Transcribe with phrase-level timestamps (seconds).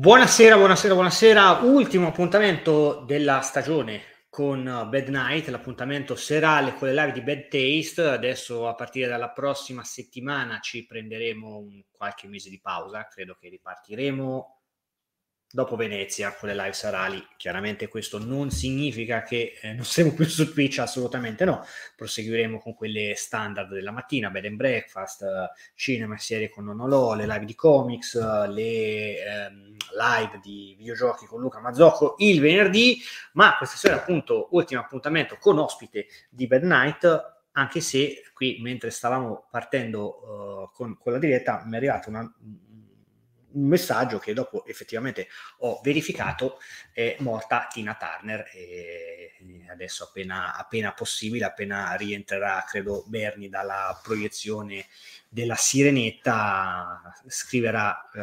[0.00, 1.58] Buonasera, buonasera, buonasera.
[1.60, 8.08] Ultimo appuntamento della stagione con Bad Night, l'appuntamento serale con le live di Bad Taste.
[8.08, 13.50] Adesso a partire dalla prossima settimana ci prenderemo un qualche mese di pausa, credo che
[13.50, 14.59] ripartiremo
[15.52, 17.26] dopo Venezia con le live serali.
[17.36, 21.64] Chiaramente questo non significa che eh, non siamo più su Twitch, assolutamente no.
[21.96, 27.14] Proseguiremo con quelle standard della mattina, bed and breakfast, uh, cinema e serie con Nonolò,
[27.14, 32.98] le live di comics, uh, le ehm, live di videogiochi con Luca Mazzocco il venerdì,
[33.32, 38.90] ma questa sera appunto ultimo appuntamento con ospite di Bad Night, anche se qui mentre
[38.90, 42.32] stavamo partendo uh, con, con la diretta mi è arrivata una
[43.52, 45.28] un messaggio che dopo effettivamente
[45.58, 46.58] ho verificato
[46.92, 49.34] è morta Tina Turner e
[49.70, 54.86] adesso appena, appena possibile, appena rientrerà credo Berni dalla proiezione
[55.28, 58.18] della Sirenetta scriverà uh,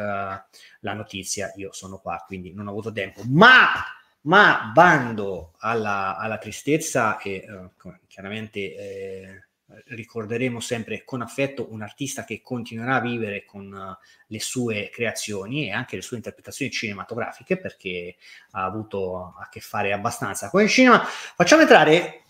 [0.80, 3.84] la notizia, io sono qua quindi non ho avuto tempo, ma,
[4.22, 8.58] ma bando alla, alla tristezza e uh, chiaramente...
[8.76, 9.42] Eh,
[9.86, 15.66] ricorderemo sempre con affetto un artista che continuerà a vivere con uh, le sue creazioni
[15.66, 18.16] e anche le sue interpretazioni cinematografiche perché
[18.52, 21.02] ha avuto a che fare abbastanza con il cinema.
[21.04, 22.22] Facciamo entrare,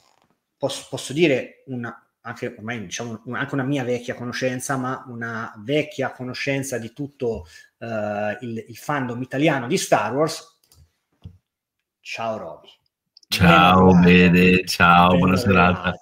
[0.57, 6.11] posso, posso dire, una, anche ormai diciamo anche una mia vecchia conoscenza, ma una vecchia
[6.11, 7.47] conoscenza di tutto
[7.79, 7.87] uh,
[8.41, 10.59] il, il fandom italiano di Star Wars.
[12.01, 12.69] Ciao Roby.
[13.29, 15.95] Ciao Bede, ciao, buona serata.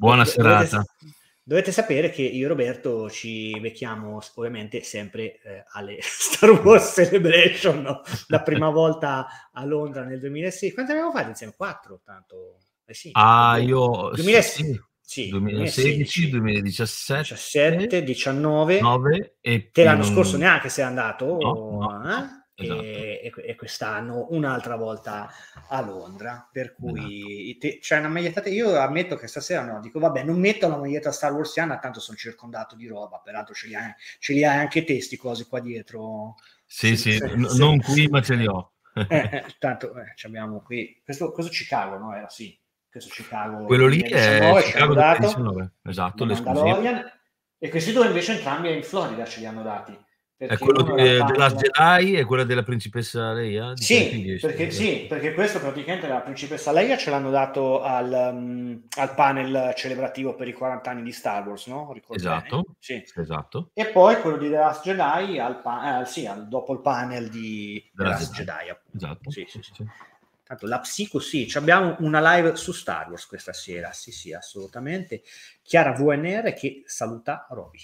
[0.00, 0.76] Buona serata.
[0.76, 6.94] Dovete, dovete, sapere che io e Roberto ci becchiamo ovviamente sempre eh, alle Star Wars
[6.94, 8.00] Celebration, no?
[8.28, 10.72] la prima volta a Londra nel 2006.
[10.72, 11.52] Quanti abbiamo fatto insieme?
[11.54, 12.60] Quattro, tanto.
[12.86, 14.10] Eh sì, ah, io...
[14.14, 14.88] 2006.
[15.02, 22.08] Sì, 2016, 2017, 17, 19 9, e te l'anno scorso neanche sei andato no, no,
[22.08, 22.39] eh?
[22.62, 22.82] Esatto.
[22.82, 25.30] e, e, quest'anno un'altra volta
[25.68, 26.48] a Londra.
[26.50, 27.58] Per cui esatto.
[27.58, 28.48] te, c'è una maglietta.
[28.48, 32.16] Io ammetto che stasera no, dico vabbè, non metto la maglietta Star Warsiana, tanto sono
[32.16, 33.20] circondato di roba.
[33.22, 36.34] Peraltro ce li hai, ce li hai anche te, sti cose qua dietro.
[36.66, 38.72] Sì, sì, se, n- se, non qui, ma ce li ho.
[38.94, 42.14] eh, eh, tanto eh, abbiamo qui questo, questo Chicago, no?
[42.14, 42.58] Era sì,
[42.90, 43.64] questo Chicago.
[43.64, 46.24] Quello lì è Chicago 19, esatto,
[47.58, 49.98] E questi due invece entrambi in Florida ce li hanno dati.
[50.46, 53.76] È quello di, della Jedi e quella della principessa Leia?
[53.76, 59.14] Sì perché, sì, perché questo praticamente la principessa Leia ce l'hanno dato al, um, al,
[59.14, 61.92] panel celebrativo per i 40 anni di Star Wars, no?
[61.92, 63.04] Ricordo esatto, sì.
[63.16, 63.70] esatto.
[63.74, 67.28] E poi quello di The Last Jedi al, pa- eh, sì, al dopo il panel
[67.28, 68.50] di The Last Jedi.
[68.64, 69.30] Jedi esatto.
[69.30, 69.84] Sì, sì, sì.
[70.42, 75.20] Tanto la Psico sì, abbiamo una live su Star Wars questa sera, sì sì, assolutamente.
[75.60, 77.80] Chiara VNR che saluta Roby.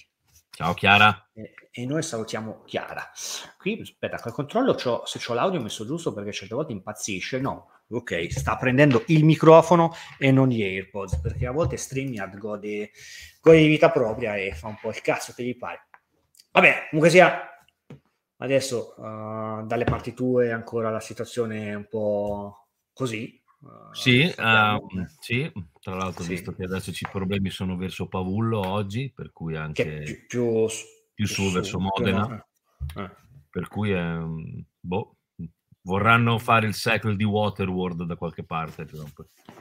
[0.56, 1.28] Ciao Chiara.
[1.70, 3.10] E, noi salutiamo Chiara.
[3.58, 7.38] Qui, aspetta, col controllo se ho l'audio messo giusto perché certe volte impazzisce.
[7.40, 12.90] No, ok, sta prendendo il microfono e non gli AirPods, perché a volte StreamYard gode,
[13.42, 15.88] gode di vita propria e fa un po' il cazzo che gli pare.
[16.52, 17.38] Vabbè, comunque sia,
[18.38, 23.38] adesso uh, dalle parti tue ancora la situazione è un po' così,
[23.92, 25.50] sì, uh, sì,
[25.80, 26.30] tra l'altro sì.
[26.30, 30.66] visto che adesso i problemi sono verso Pavullo oggi, per cui anche più, più,
[31.14, 32.46] più, su, verso Modena,
[32.96, 33.10] eh.
[33.50, 34.18] per cui è,
[34.80, 35.15] boh,
[35.86, 38.86] vorranno fare il sequel di Waterworld da qualche parte.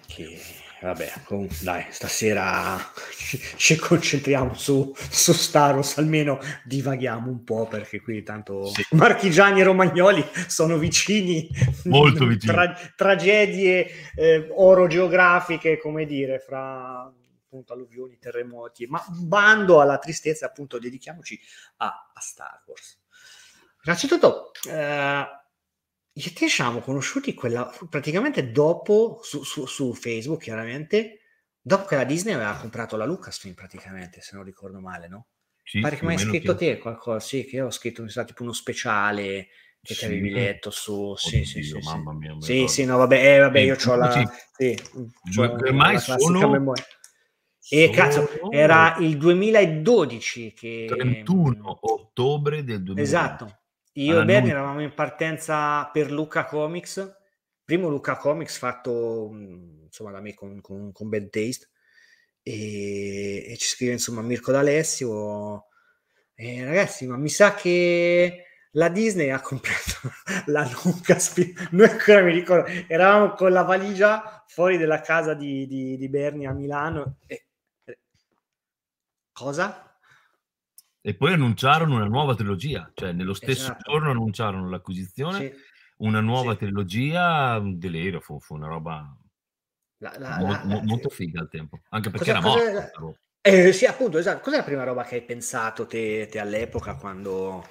[0.08, 0.42] Che
[0.82, 2.78] vabbè, comunque, dai, stasera
[3.16, 8.84] ci, ci concentriamo su, su Star Wars, almeno divaghiamo un po' perché qui tanto sì.
[8.92, 11.48] marchigiani e romagnoli sono vicini,
[11.86, 12.52] molto vicini.
[12.52, 17.02] Tra, tragedie eh, orogeografiche, come dire, fra
[17.46, 21.40] appunto alluvioni, terremoti, ma bando alla tristezza, appunto, dedichiamoci
[21.78, 23.00] a, a Star Wars.
[23.84, 25.26] Innanzitutto, eh,
[26.18, 31.20] io te ci siamo conosciuti quella, praticamente dopo, su, su, su, Facebook chiaramente,
[31.60, 35.28] dopo che la Disney aveva comprato la Lucasfilm praticamente, se non ricordo male, no?
[35.62, 36.76] Sì, Pare che mi hai scritto che...
[36.76, 39.48] te qualcosa, sì, che io ho scritto mi sa, tipo uno speciale
[39.82, 40.00] che sì.
[40.00, 40.94] ti avevi letto su...
[40.94, 42.36] Oddio, sì, sì, sì, mamma mia.
[42.40, 44.34] Sì, sì, no, vabbè, eh, vabbè io ho la...
[44.54, 44.80] Sì,
[45.36, 46.50] c'ho ormai sono...
[46.50, 46.86] memoria.
[47.68, 50.86] E cazzo, era il 2012 che...
[50.88, 53.02] 31 ottobre del 2012.
[53.02, 53.60] Esatto,
[53.98, 57.18] io e Berni eravamo in partenza per Luca Comics,
[57.64, 61.70] primo Luca Comics fatto insomma da me con, con, con Bad Taste.
[62.42, 65.68] E, e, ci scrive insomma Mirko D'Alessio.
[66.34, 70.12] E ragazzi ma mi sa che la Disney ha comprato
[70.48, 75.96] la Lucasfilm noi ancora mi ricordo eravamo con la valigia fuori della casa di, di,
[75.96, 77.20] di Berni a Milano.
[77.28, 77.46] E,
[79.32, 79.95] cosa?
[81.08, 83.92] E poi annunciarono una nuova trilogia, cioè nello stesso esatto.
[83.92, 85.54] giorno annunciarono l'acquisizione, sì.
[85.98, 86.58] una nuova sì.
[86.58, 89.16] trilogia, un delirio, fu, fu una roba
[89.98, 93.20] la, la, mo, la, molto figa al tempo, anche perché cosa, era morto.
[93.40, 94.40] Eh, sì, appunto, esatto.
[94.40, 97.64] Cos'è la prima roba che hai pensato te, te all'epoca quando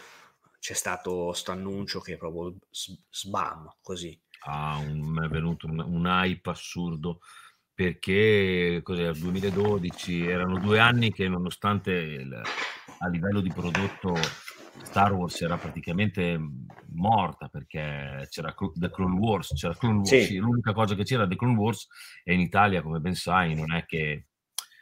[0.60, 4.16] c'è stato questo annuncio che è proprio sbam, così?
[4.44, 7.18] Ah, mi è venuto un, un hype assurdo
[7.74, 12.42] perché cos'era, 2012 erano due anni che nonostante il,
[12.98, 14.16] a livello di prodotto
[14.82, 16.38] Star Wars era praticamente
[16.92, 20.36] morta perché c'era The Clone Wars, c'era Clone Wars sì.
[20.36, 21.88] l'unica cosa che c'era The Clone Wars
[22.22, 24.26] e in Italia come ben sai non è che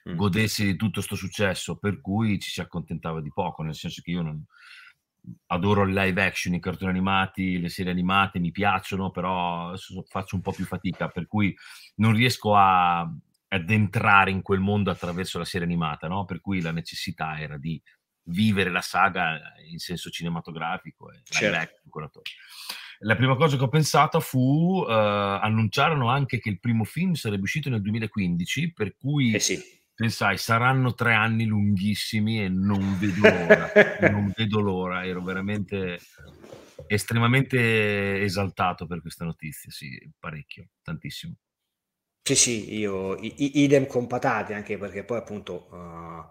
[0.05, 4.11] godessi di tutto questo successo per cui ci si accontentava di poco nel senso che
[4.11, 4.45] io non,
[5.47, 9.75] adoro il live action, i cartoni animati, le serie animate mi piacciono, però
[10.09, 11.55] faccio un po' più fatica, per cui
[11.97, 16.25] non riesco a, ad entrare in quel mondo attraverso la serie animata, no?
[16.25, 17.81] per cui la necessità era di
[18.27, 21.81] vivere la saga in senso cinematografico e certo.
[23.05, 27.43] La prima cosa che ho pensato fu uh, annunciarono anche che il primo film sarebbe
[27.43, 29.61] uscito nel 2015, per cui eh sì
[29.95, 33.73] pensai saranno tre anni lunghissimi e non vedo l'ora,
[34.11, 35.99] non vedo l'ora, ero veramente
[36.87, 41.35] estremamente esaltato per questa notizia, sì, parecchio, tantissimo.
[42.25, 46.23] Sì, sì, io idem con patate, anche perché poi appunto uh,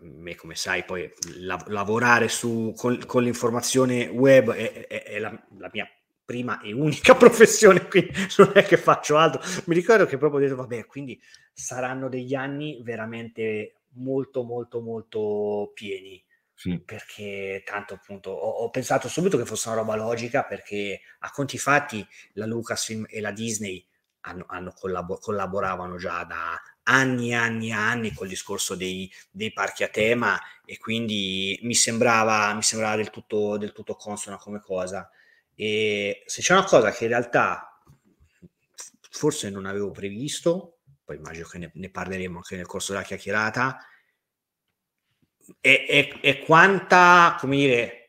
[0.00, 1.08] me, come sai, poi
[1.38, 5.88] la, lavorare su, con, con, l'informazione web è, è, è la, la mia
[6.24, 9.40] prima e unica professione, quindi non è che faccio altro.
[9.66, 11.20] Mi ricordo che proprio ho detto, vabbè, quindi
[11.52, 16.22] saranno degli anni veramente molto, molto, molto pieni.
[16.56, 16.78] Sì.
[16.78, 21.58] Perché tanto appunto ho, ho, pensato subito che fosse una roba logica perché a conti
[21.58, 23.84] fatti la Lucasfilm e la Disney
[24.20, 29.52] hanno, hanno collabor- collaboravano già da anni e anni e anni col discorso dei, dei,
[29.52, 34.60] parchi a tema e quindi mi sembrava, mi sembrava del, tutto, del tutto consona come
[34.60, 35.10] cosa.
[35.54, 37.80] E se c'è una cosa che in realtà
[39.10, 43.78] forse non avevo previsto, poi immagino che ne, ne parleremo anche nel corso della chiacchierata,
[45.60, 48.04] è, è, è quanta, come dire,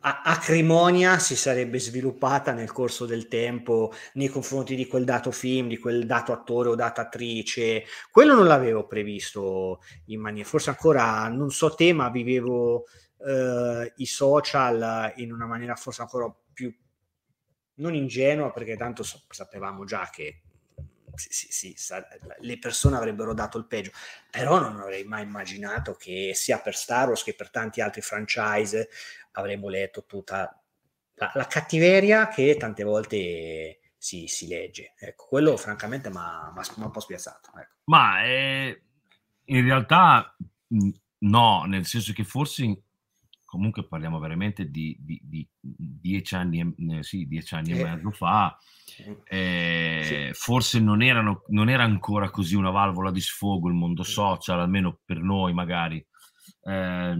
[0.00, 5.78] acrimonia si sarebbe sviluppata nel corso del tempo nei confronti di quel dato film, di
[5.78, 7.84] quel dato attore o data attrice.
[8.10, 12.84] Quello non l'avevo previsto in maniera, forse ancora non so te, ma vivevo
[13.26, 16.32] eh, i social in una maniera forse ancora
[17.76, 20.42] non ingenua, perché tanto sapevamo già che
[21.16, 22.06] sì, sì, sa,
[22.40, 23.90] le persone avrebbero dato il peggio,
[24.30, 28.88] però non avrei mai immaginato che sia per Star Wars che per tanti altri franchise
[29.32, 30.60] avremmo letto tutta
[31.14, 34.94] la, la cattiveria che tante volte si, si, legge.
[34.98, 37.50] Ecco, quello francamente mi ha un po' spiazzato.
[37.58, 37.74] Ecco.
[37.84, 38.82] Ma eh,
[39.44, 40.36] in realtà
[41.18, 42.82] no, nel senso che forse
[43.56, 47.80] comunque parliamo veramente di, di, di dieci anni, eh, sì, dieci anni eh.
[47.80, 48.58] e mezzo fa,
[49.24, 50.38] eh, sì.
[50.38, 55.00] forse non, erano, non era ancora così una valvola di sfogo il mondo social, almeno
[55.04, 55.96] per noi magari.
[56.62, 57.16] Eh,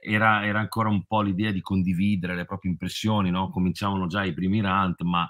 [0.00, 3.50] era, era, ancora un po' l'idea di condividere le proprie impressioni, no?
[3.50, 5.28] cominciavano già i primi rant, ma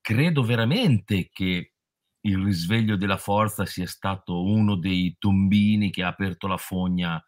[0.00, 1.74] credo veramente che
[2.22, 7.22] il risveglio della forza sia stato uno dei tombini che ha aperto la fogna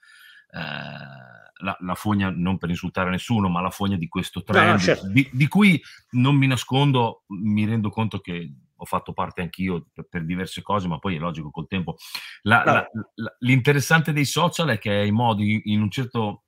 [0.52, 4.78] la, la, fogna, non per insultare nessuno, ma la fogna di questo trend, no, no,
[4.78, 5.08] certo.
[5.08, 5.80] di, di, cui
[6.10, 10.88] non mi nascondo, mi rendo conto che ho fatto parte anch'io per, per diverse cose,
[10.88, 11.96] ma poi è logico col tempo.
[12.42, 13.02] La, no.
[13.38, 16.44] l'interessante dei social è che hai modo in un certo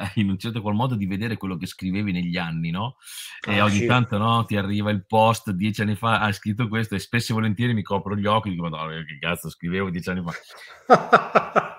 [0.00, 2.96] eh, in un certo qual modo di vedere quello che scrivevi negli anni, no?
[3.46, 3.86] E ah, ogni sì.
[3.86, 7.34] tanto no, ti arriva il post dieci anni fa, hai scritto questo e spesso e
[7.34, 11.78] volentieri mi copro gli occhi e dico, madonna, che cazzo scrivevo dieci anni fa.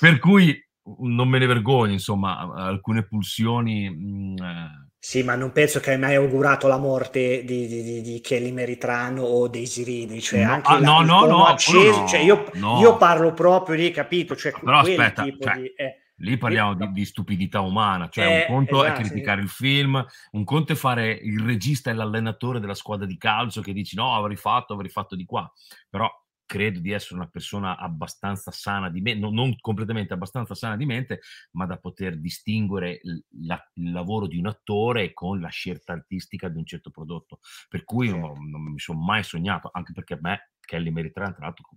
[0.00, 0.58] per cui
[0.98, 3.88] non me ne vergogno, insomma, alcune pulsioni.
[3.88, 4.90] Mh, mm, eh.
[4.98, 9.22] Sì, ma non penso che hai mai augurato la morte di, di, di Kelly Meritrano
[9.22, 12.78] o Daisy Ridley, cioè no, anche ah, no, no, no, acceso, no, cioè io, no.
[12.78, 14.36] io, parlo proprio di, capito?
[14.36, 18.54] Cioè, Però aspetta, cioè, di, eh, lì parliamo di, di, stupidità umana, cioè eh, un
[18.54, 19.44] conto esatto, è criticare sì.
[19.44, 23.72] il film, un conto è fare il regista e l'allenatore della squadra di calcio che
[23.72, 25.50] dici no, avrei fatto, avrei fatto di qua,
[25.88, 26.10] però
[26.52, 30.84] credo di essere una persona abbastanza sana di mente, non, non completamente abbastanza sana di
[30.84, 31.20] mente,
[31.52, 33.00] ma da poter distinguere
[33.44, 37.40] la, il lavoro di un attore con la scelta artistica di un certo prodotto.
[37.68, 38.26] Per cui certo.
[38.26, 41.68] non, non, mi sono mai sognato, anche perché a me Kelly Meritran, tra l'altro,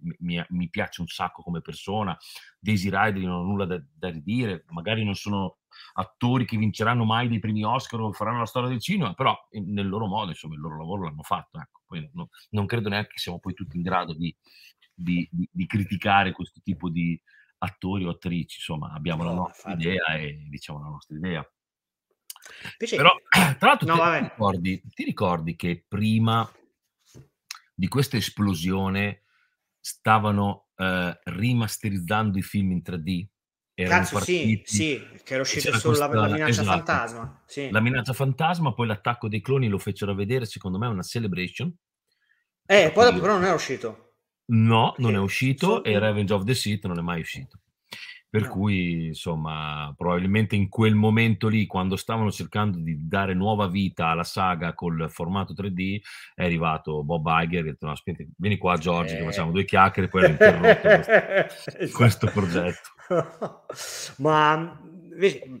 [0.00, 2.16] mi, mi, mi, piace un sacco come persona,
[2.58, 5.58] Daisy Ridley non ho nulla da, da ridire, magari non sono
[5.94, 9.88] attori che vinceranno mai dei primi Oscar o faranno la storia del cinema, però nel
[9.88, 11.58] loro modo, insomma, il loro lavoro l'hanno fatto.
[11.58, 11.82] Ecco.
[11.86, 14.34] Poi no, non credo neanche che siamo poi tutti in grado di,
[14.92, 17.20] di, di, di criticare questo tipo di
[17.58, 19.88] attori o attrici, insomma, abbiamo no, la nostra infatti.
[19.88, 21.52] idea e diciamo la nostra idea.
[22.72, 23.14] Invece, Però,
[23.58, 26.48] tra l'altro, no, ti, ricordi, ti ricordi che prima
[27.74, 29.24] di questa esplosione
[29.80, 33.26] stavano eh, rimasterizzando i film in 3D?
[33.76, 37.42] Erano Cazzo, partiti, sì, sì, che era uscita solo questa, la, minaccia esatto, fantasma.
[37.44, 37.70] Sì.
[37.70, 41.74] La minaccia fantasma, poi l'attacco dei cloni lo fecero vedere, secondo me, una celebration.
[42.66, 44.18] Eh, poi dopo però non è uscito.
[44.46, 47.58] No, non è uscito e Revenge of the Sith non è mai uscito.
[48.34, 54.08] Per cui, insomma, probabilmente in quel momento lì, quando stavano cercando di dare nuova vita
[54.08, 56.00] alla saga col formato 3D,
[56.34, 59.18] è arrivato Bob Iger e ha detto, no, aspetta, vieni qua Giorgio, eh.
[59.18, 61.96] che facciamo due chiacchiere, e poi hanno interrotto questo, esatto.
[61.96, 62.90] questo progetto.
[64.18, 64.80] Ma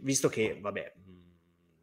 [0.02, 0.94] visto che, vabbè,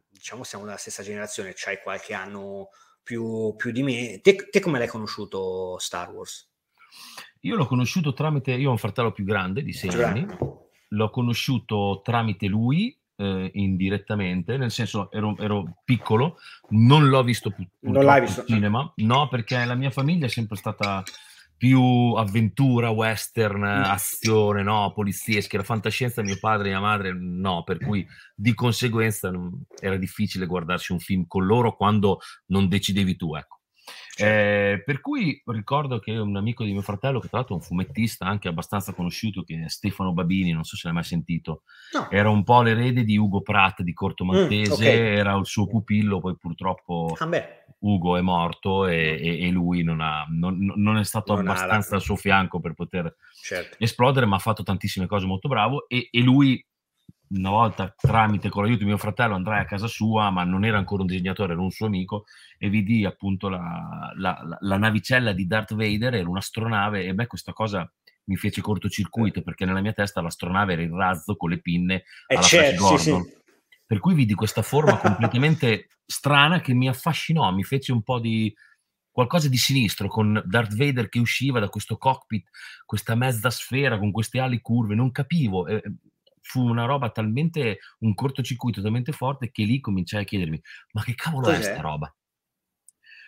[0.09, 2.67] diciamo siamo della stessa generazione, c'hai qualche anno
[3.01, 6.51] più, più di me, te, te come l'hai conosciuto Star Wars?
[7.43, 10.27] Io l'ho conosciuto tramite, io ho un fratello più grande di 6 anni,
[10.93, 16.37] l'ho conosciuto tramite lui eh, indirettamente, nel senso ero, ero, piccolo,
[16.69, 18.43] non l'ho visto più non l'hai visto.
[18.45, 21.03] cinema, no, perché la mia famiglia è sempre stata
[21.55, 27.77] più avventura, western, azione, no, poliziesche, la fantascienza mio padre e mia madre no, per
[27.77, 29.31] cui di conseguenza
[29.79, 33.60] era difficile guardarsi un film con loro quando non decidevi tu, ecco.
[34.17, 37.63] Eh, per cui ricordo che un amico di mio fratello, che tra l'altro è un
[37.63, 41.63] fumettista anche abbastanza conosciuto, che è Stefano Babini, non so se l'hai mai sentito,
[41.93, 42.09] no.
[42.09, 45.17] era un po' l'erede di Ugo Pratt di Corto Maltese, mm, okay.
[45.17, 47.29] era il suo pupillo, poi purtroppo ah,
[47.79, 51.95] Ugo è morto e, e, e lui non, ha, non, non, è stato non abbastanza
[51.95, 53.77] al suo fianco per poter certo.
[53.79, 56.63] esplodere, ma ha fatto tantissime cose molto bravo e, e lui
[57.33, 60.77] una volta tramite con l'aiuto di mio fratello andrai a casa sua, ma non era
[60.77, 62.25] ancora un disegnatore, era un suo amico,
[62.57, 67.27] e vidi appunto la, la, la, la navicella di Darth Vader, era un'astronave, e beh,
[67.27, 67.89] questa cosa
[68.25, 72.35] mi fece cortocircuito perché nella mia testa l'astronave era il razzo con le pinne eh
[72.35, 73.39] alla certo, sì, sì.
[73.85, 78.53] Per cui vidi questa forma completamente strana che mi affascinò, mi fece un po' di
[79.11, 82.47] qualcosa di sinistro con Darth Vader che usciva da questo cockpit,
[82.85, 85.67] questa mezza sfera con queste ali curve, non capivo.
[85.67, 85.81] Eh,
[86.41, 90.61] fu una roba talmente, un cortocircuito talmente forte che lì cominciai a chiedermi,
[90.93, 91.59] ma che cavolo Cos'è?
[91.59, 92.13] è sta roba?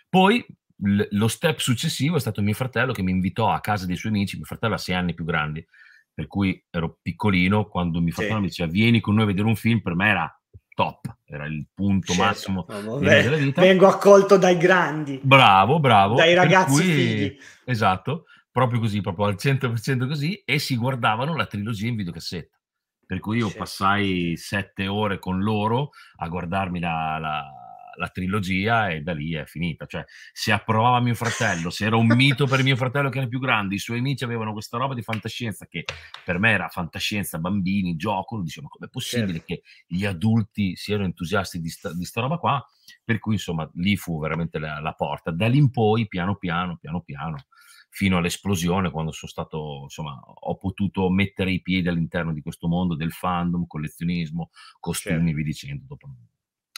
[0.09, 0.45] Poi
[0.77, 4.11] l- lo step successivo è stato mio fratello che mi invitò a casa dei suoi
[4.11, 5.65] amici, mio fratello ha sei anni più grandi,
[6.13, 8.41] per cui ero piccolino, quando mio fratello sì.
[8.41, 10.41] mi diceva vieni con noi a vedere un film, per me era
[10.73, 12.23] top, era il punto certo.
[12.23, 13.61] massimo no, della vita.
[13.61, 15.19] Vengo accolto dai grandi.
[15.23, 16.15] Bravo, bravo.
[16.15, 17.37] Dai ragazzi cui, figli.
[17.65, 22.57] Esatto, proprio così, proprio al 100% così, e si guardavano la trilogia in videocassetta.
[23.05, 27.62] Per cui io passai sette ore con loro a guardarmi la, la,
[27.95, 29.85] la, trilogia e da lì è finita.
[29.85, 33.39] Cioè, se approvava mio fratello, se era un mito per mio fratello che era più
[33.39, 35.85] grande, i suoi amici avevano questa roba di fantascienza che
[36.23, 39.45] per me era fantascienza, bambini, gioco, dicevo, ma com'è possibile certo.
[39.45, 42.65] che gli adulti siano entusiasti di sta, di sta roba qua?
[43.03, 45.31] Per cui, insomma, lì fu veramente la, la porta.
[45.31, 47.45] Da lì in poi, piano piano, piano piano,
[47.93, 52.95] fino all'esplosione, quando sono stato, insomma, ho potuto mettere i piedi all'interno di questo mondo
[52.95, 55.35] del fandom, collezionismo, costumi, certo.
[55.35, 55.85] vi dicendo.
[55.87, 56.07] Dopo,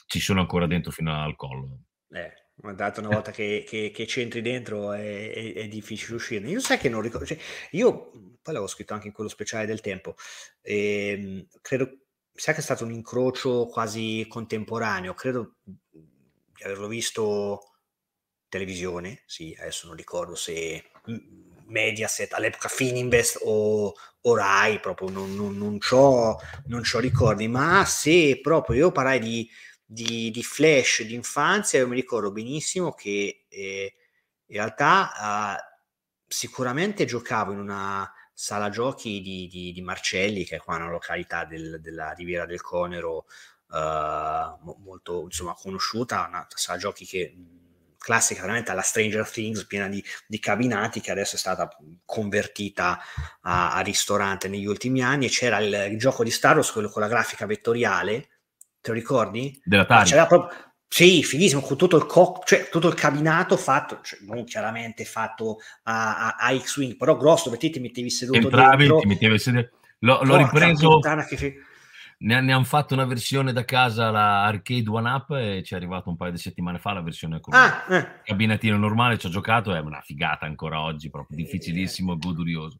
[0.05, 1.79] ci sono ancora dentro fino al collo.
[2.09, 2.33] Eh,
[2.73, 6.47] dato una volta che, che, che c'entri dentro è, è, è, difficile uscire.
[6.47, 7.37] Io sai che non ricordo, cioè,
[7.71, 10.15] io poi l'avevo scritto anche in quello speciale del tempo,
[10.61, 11.97] e, ehm, credo,
[12.31, 17.71] sai che è stato un incrocio quasi contemporaneo, credo di averlo visto
[18.47, 20.91] televisione, sì, adesso non ricordo se
[21.65, 27.83] Mediaset all'epoca Fininvest o, o Rai, proprio non, non, non, c'ho, non c'ho ricordi, ma
[27.85, 29.49] se proprio io parlai di,
[29.85, 33.93] di, di flash di infanzia, io mi ricordo benissimo che eh,
[34.47, 35.75] in realtà eh,
[36.27, 41.45] sicuramente giocavo in una sala giochi di, di, di, Marcelli, che è qua una località
[41.45, 43.25] del, della Riviera del Conero
[43.71, 47.33] eh, molto insomma, conosciuta, una sala giochi che
[47.97, 51.69] classica veramente alla Stranger Things, piena di, di cabinati, che adesso è stata
[52.05, 52.99] convertita
[53.41, 56.89] a, a, ristorante negli ultimi anni, e c'era il, il, gioco di Star Wars, quello
[56.89, 58.29] con la grafica vettoriale,
[58.85, 59.59] te lo ricordi?
[59.63, 60.11] Della Tari.
[60.87, 65.57] Sì, fighissimo, con tutto il, co- cioè, tutto il cabinato fatto, cioè, non chiaramente fatto
[65.83, 68.99] a, a, a X-Wing, però grosso, perché ti mettevi seduto Entravi, dentro.
[68.99, 69.79] ti mettevi seduto.
[69.99, 70.99] L'ho, l'ho ripreso...
[70.99, 71.59] Che
[72.19, 75.77] ne, ne hanno fatto una versione da casa, la Arcade One Up, e ci è
[75.77, 78.21] arrivato un paio di settimane fa la versione con ah, eh.
[78.23, 82.77] cabinetino normale, ci ho giocato, è una figata ancora oggi, proprio difficilissimo e godurioso.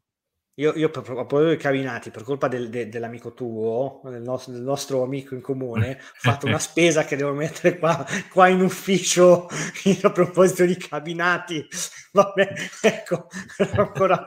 [0.58, 4.62] Io, io per, proprio i cabinati, per colpa del, de, dell'amico tuo, del nostro, del
[4.62, 9.48] nostro, amico in comune, ho fatto una spesa che devo mettere qua, qua in ufficio
[10.02, 11.66] a proposito di cabinati.
[12.12, 13.28] Vabbè, ecco,
[13.76, 14.24] ancora...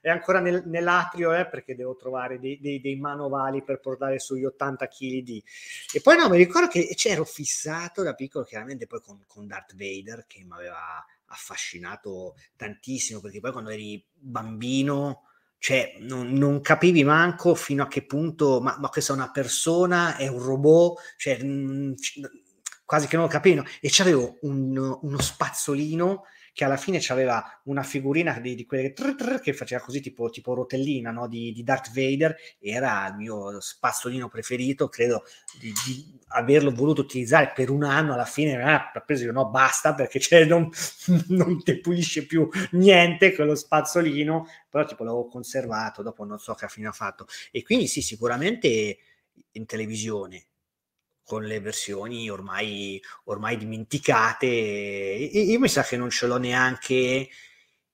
[0.00, 4.44] è ancora nel, nell'atrio eh, perché devo trovare dei, dei, dei, manovali per portare sugli
[4.44, 5.42] 80 kg di...
[5.92, 9.74] E poi no, mi ricordo che c'ero fissato da piccolo, chiaramente poi con, con Darth
[9.74, 15.24] Vader che mi aveva affascinato tantissimo, perché poi quando eri bambino
[15.60, 20.16] cioè non, non, capivi manco fino a che punto, ma, ma, questa è una persona,
[20.16, 21.94] è un robot, cioè, mh,
[22.86, 27.82] quasi che non lo capivo, e c'avevo un, uno spazzolino che alla fine aveva una
[27.82, 31.28] figurina di, di quelle trrr, trrr, che faceva così tipo, tipo rotellina no?
[31.28, 35.24] di, di, Darth Vader era il mio spazzolino preferito credo
[35.58, 39.48] di, di, averlo voluto utilizzare per un anno alla fine eh, ha preso io no
[39.48, 40.68] basta perché cioè, non,
[41.28, 46.68] non ti pulisce più niente quello spazzolino però tipo l'avevo conservato dopo non so che
[46.68, 48.98] fine ha fatto e quindi sì sicuramente
[49.52, 50.49] in televisione
[51.30, 54.48] con le versioni ormai, ormai dimenticate.
[54.48, 57.28] E io mi sa che non ce l'ho neanche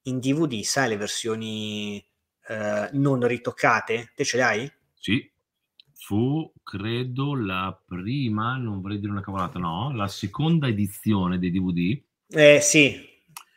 [0.04, 2.02] in DVD, sai, le versioni
[2.48, 4.12] eh, non ritoccate?
[4.14, 4.72] Te ce le hai?
[4.94, 5.30] Sì,
[5.92, 12.02] fu credo la prima, non vorrei dire una cavolata, no, la seconda edizione dei DVD.
[12.28, 12.98] Eh sì,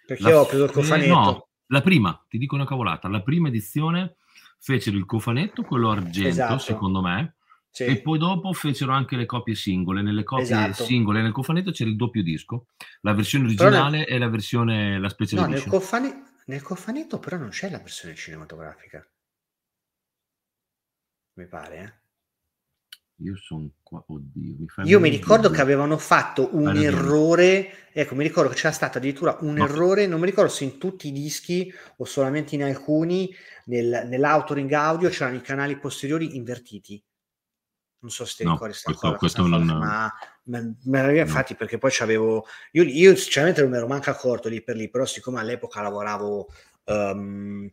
[0.06, 1.14] perché la ho preso il cofanetto.
[1.14, 4.18] No, la prima, ti dico una cavolata, la prima edizione
[4.60, 6.58] fecero il cofanetto, quello argento, esatto.
[6.58, 7.36] secondo me,
[7.72, 7.86] sì.
[7.86, 10.02] E poi dopo fecero anche le copie singole.
[10.02, 10.84] Nelle copie esatto.
[10.84, 12.68] singole nel cofanetto c'era il doppio disco,
[13.02, 14.06] la versione originale nel...
[14.10, 16.24] e la versione la special no, nel, cofane...
[16.46, 19.08] nel, cofanetto però non c'è la versione cinematografica.
[21.34, 22.00] Mi pare, eh?
[23.22, 24.56] Io sono qua, oddio.
[24.58, 27.90] Mi Io mi ricordo che avevano fatto un Hai errore.
[27.92, 29.66] Ecco, mi ricordo che c'era stato addirittura un no.
[29.66, 30.08] errore.
[30.08, 33.34] Non mi ricordo se in tutti i dischi o solamente in alcuni.
[33.66, 37.04] Nel, nell'autoring audio c'erano i canali posteriori invertiti.
[38.02, 39.66] Non so se ti no, ricordi questo, cosa, questo non...
[39.66, 40.12] ma,
[40.44, 41.58] ma, ma infatti no.
[41.60, 42.46] perché poi c'avevo...
[42.72, 46.48] Io, io sinceramente non mi ero manco accorto lì per lì, però siccome all'epoca lavoravo
[46.86, 47.70] um,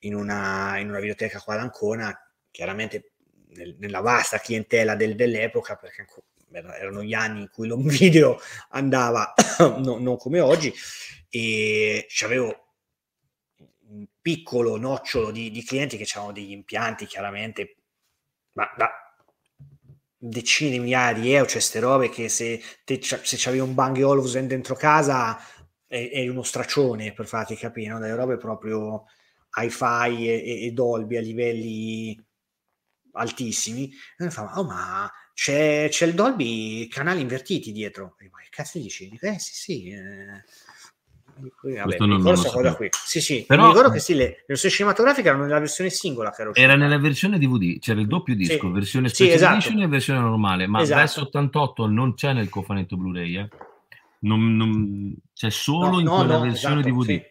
[0.00, 2.18] in, una, in una videoteca qua ad Ancona,
[2.50, 3.12] chiaramente
[3.50, 6.06] nel, nella vasta clientela del, dell'epoca, perché
[6.50, 10.72] erano gli anni in cui l'home video andava no, non come oggi,
[11.28, 12.66] e c'avevo
[13.88, 17.76] un piccolo nocciolo di, di clienti che avevano degli impianti chiaramente,
[18.52, 19.07] ma da
[20.18, 23.96] decine di migliaia di euro, cioè queste robe che se, te, se c'avevi un Bang
[24.02, 25.38] Olufsen dentro casa
[25.86, 27.98] è, uno straccione per farti capire, no?
[28.00, 29.04] delle robe proprio
[29.56, 32.20] hi-fi e, e, Dolby a livelli
[33.12, 33.90] altissimi.
[34.18, 38.16] E mi fa, oh ma c'è, c'è, il Dolby canali invertiti dietro.
[38.18, 39.16] E ma che cazzo dici?
[39.20, 39.88] Eh sì sì.
[39.90, 40.44] Eh
[41.40, 42.88] Vabbè, non, non cosa qui.
[42.90, 46.30] Sì, sì, Però, mi ricordo che sì, le, le versioni cinematografiche erano nella versione singola
[46.30, 48.72] che era, era nella versione DVD, c'era il doppio disco, sì.
[48.72, 49.54] versione special sì, esatto.
[49.54, 50.98] edition e versione normale, ma esatto.
[50.98, 53.48] verso 88 non c'è nel cofanetto Blu-ray, eh?
[54.20, 57.26] non, non, c'è solo no, in no, quella no, versione esatto, DVD.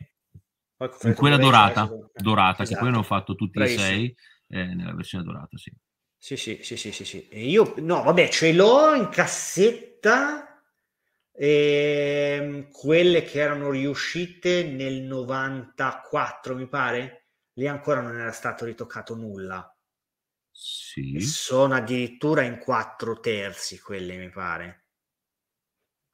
[1.00, 1.08] Sì.
[1.08, 2.78] In quella dorata, dorata esatto.
[2.78, 3.84] che poi hanno fatto tutti Bravissimo.
[3.84, 4.16] e sei,
[4.50, 5.72] eh, nella versione dorata, sì.
[6.20, 7.28] Sì, sì, sì, sì, sì, sì.
[7.30, 10.47] E io, no, vabbè, ce l'ho in cassetta
[11.40, 18.66] e ehm, quelle che erano riuscite nel 94, mi pare, lì ancora non era stato
[18.66, 19.72] ritoccato nulla.
[20.52, 21.20] Sì.
[21.20, 24.86] sono addirittura in quattro terzi quelle, mi pare.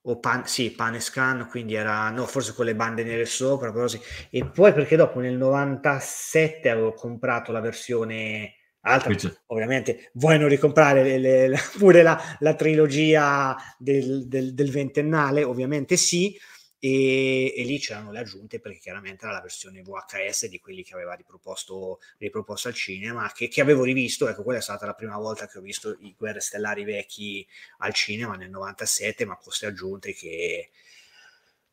[0.05, 3.99] O pan, sì, Panescan, quindi era, no, forse con le bande nere sopra, però sì.
[4.29, 8.55] E poi perché dopo nel 97 avevo comprato la versione
[8.86, 9.15] Altra,
[9.48, 15.96] ovviamente vogliono ricomprare le, le, le, pure la, la trilogia del, del, del, ventennale, ovviamente
[15.96, 16.38] sì,
[16.80, 20.96] e, e, lì c'erano le aggiunte perché chiaramente era la versione VHS di quelli che
[20.96, 25.17] aveva riproposto, riproposto al cinema, che, che, avevo rivisto, ecco quella è stata la prima
[25.17, 29.67] volta che ho visto i Guerre Stellari vecchi al cinema nel 97, ma con queste
[29.67, 30.72] aggiunte che...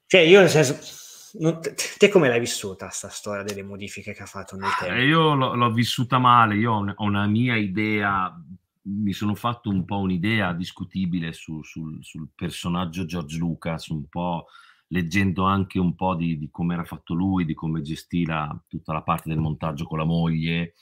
[0.07, 0.79] Cioè io nel senso
[1.39, 1.61] non,
[1.99, 4.95] te come l'hai vissuta questa storia delle modifiche che ha fatto nel tempo?
[4.95, 8.35] Eh, io l'ho, l'ho vissuta male, io ho, ho, una mia idea,
[8.83, 14.47] mi sono fatto un po' un'idea discutibile su, sul, sul, personaggio George Lucas, un po'
[14.89, 18.93] leggendo anche un po' di, di come era fatto lui, di come gestì la, tutta
[18.93, 20.75] la parte del montaggio con la moglie.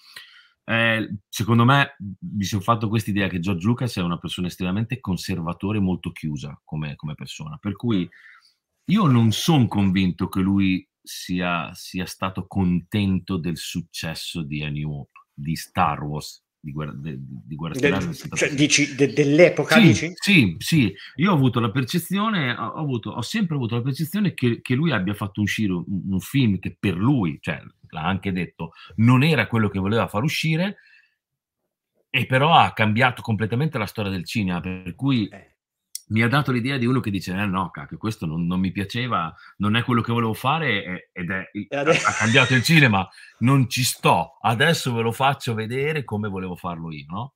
[0.64, 5.00] Eh, secondo me mi sono fatto questa idea che George Lucas è una persona estremamente
[5.00, 8.08] conservatore, molto chiusa come, come persona, per cui
[8.90, 14.90] io non sono convinto che lui sia, sia, stato contento del successo di A New
[14.90, 18.12] Hope, di Star Wars, di Guerra, de, di guerra Stellare.
[18.12, 19.77] Cioè, dici de, dell'epoca?
[19.77, 20.12] Sì, dici?
[20.14, 24.61] sì, sì, io ho avuto la percezione, ho, avuto, ho sempre avuto la percezione che,
[24.61, 28.72] che, lui abbia fatto uscire un, un film che per lui, cioè l'ha anche detto,
[28.96, 30.77] non era quello che voleva far uscire,
[32.11, 35.29] e però ha cambiato completamente la storia del cinema, per cui...
[35.29, 35.53] Eh
[36.09, 38.71] mi ha dato l'idea di uno che dice: eh no, cacchio, questo non, non, mi
[38.71, 43.85] piaceva, non è quello che volevo fare ed è, ha cambiato il cinema, non ci
[43.85, 47.33] sto, adesso ve lo faccio vedere come volevo farlo io, no?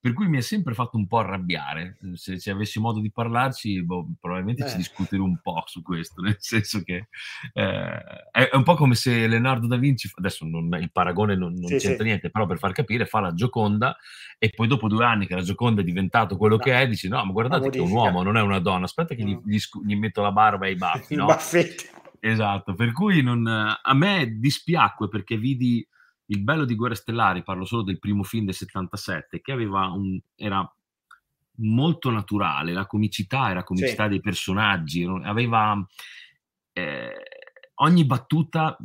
[0.00, 1.98] Per cui mi ha sempre fatto un po' arrabbiare.
[2.14, 4.68] Se, se avessi modo di parlarci, boh, probabilmente eh.
[4.68, 7.08] ci discuterò un po' su questo, nel senso che
[7.52, 7.98] eh,
[8.30, 11.78] è, un po' come se Leonardo da Vinci, adesso non, il paragone non, non sì,
[11.78, 12.04] c'entra sì.
[12.04, 13.96] niente, però per far capire, fa la Gioconda
[14.38, 16.62] e poi dopo due anni che la Gioconda è diventato quello no.
[16.62, 19.16] che è, dici no, ma guardate che è un uomo, non è una donna, aspetta
[19.16, 19.42] che no.
[19.44, 21.26] gli, gli, gli, metto la barba e i baffi, no?
[21.26, 21.86] baffetti.
[22.20, 25.86] Esatto, per cui non, a me dispiacque perché vidi
[26.30, 30.18] il bello di Guerre Stellari, parlo solo del primo film del 77, che aveva un,
[30.34, 30.70] era
[31.60, 34.10] molto naturale, la comicità era comicità sì.
[34.10, 35.86] dei personaggi, aveva
[36.72, 37.12] eh,
[37.76, 38.76] ogni battuta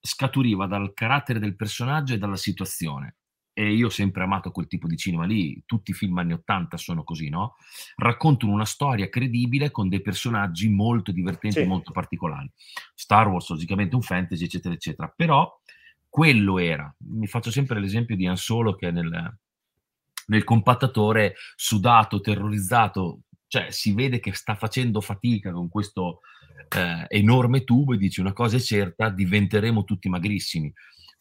[0.00, 3.16] scaturiva dal carattere del personaggio e dalla situazione.
[3.58, 6.76] E io ho sempre amato quel tipo di cinema lì, tutti i film anni 80
[6.76, 7.56] sono così, no?
[7.96, 11.66] Raccontano una storia credibile con dei personaggi molto divertenti, sì.
[11.66, 12.50] molto particolari.
[12.94, 15.08] Star Wars, logicamente un fantasy, eccetera, eccetera.
[15.08, 15.50] Però
[16.16, 16.90] quello era.
[17.10, 19.38] Mi faccio sempre l'esempio di Han Solo che nel,
[20.28, 26.20] nel compattatore sudato, terrorizzato, cioè si vede che sta facendo fatica con questo
[26.74, 30.72] eh, enorme tubo e dice una cosa è certa, diventeremo tutti magrissimi.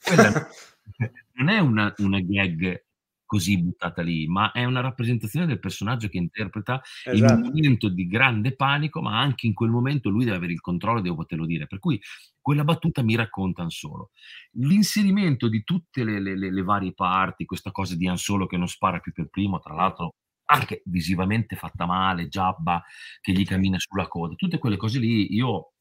[0.02, 0.32] Quella
[1.34, 2.86] non è una, una gag
[3.26, 7.34] così buttata lì, ma è una rappresentazione del personaggio che interpreta esatto.
[7.34, 10.62] in un momento di grande panico, ma anche in quel momento lui deve avere il
[10.62, 11.68] controllo deve poterlo dire.
[11.68, 12.00] Per cui
[12.40, 14.12] quella battuta mi racconta solo.
[14.54, 19.00] L'inserimento di tutte le, le, le, varie parti, questa cosa di Ansolo che non spara
[19.00, 20.16] più per primo, tra l'altro
[20.48, 22.84] anche visivamente fatta male, Giabba
[23.20, 25.72] che gli cammina sulla coda, tutte quelle cose lì io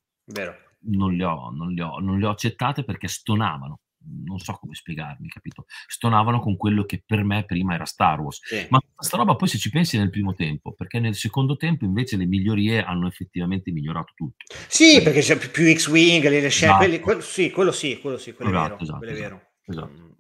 [0.87, 3.81] non le, ho, non, le ho, non le ho accettate perché stonavano
[4.25, 5.67] non so come spiegarmi, capito?
[5.87, 8.41] Stonavano con quello che per me prima era Star Wars.
[8.43, 8.67] Sì.
[8.71, 12.17] Ma questa roba poi se ci pensi nel primo tempo, perché nel secondo tempo invece
[12.17, 14.45] le migliorie hanno effettivamente migliorato tutto.
[14.69, 16.77] Sì, perché c'è più, X-Wing, le scene, esatto.
[16.77, 18.83] quelli, quello, sì, quello sì, quello sì, quello esatto, è vero.
[18.83, 19.43] Esatto, quello è vero.
[19.67, 20.03] Esatto.
[20.03, 20.13] Mm.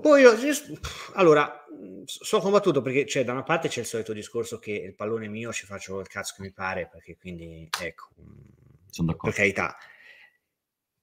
[0.00, 0.32] Poi io,
[1.14, 1.66] allora,
[2.04, 5.52] sono combattuto perché cioè, da una parte c'è il solito discorso che il pallone mio
[5.52, 8.08] ci faccio il cazzo che mi pare, perché quindi, ecco,
[8.88, 9.34] sono d'accordo.
[9.34, 9.76] per carità.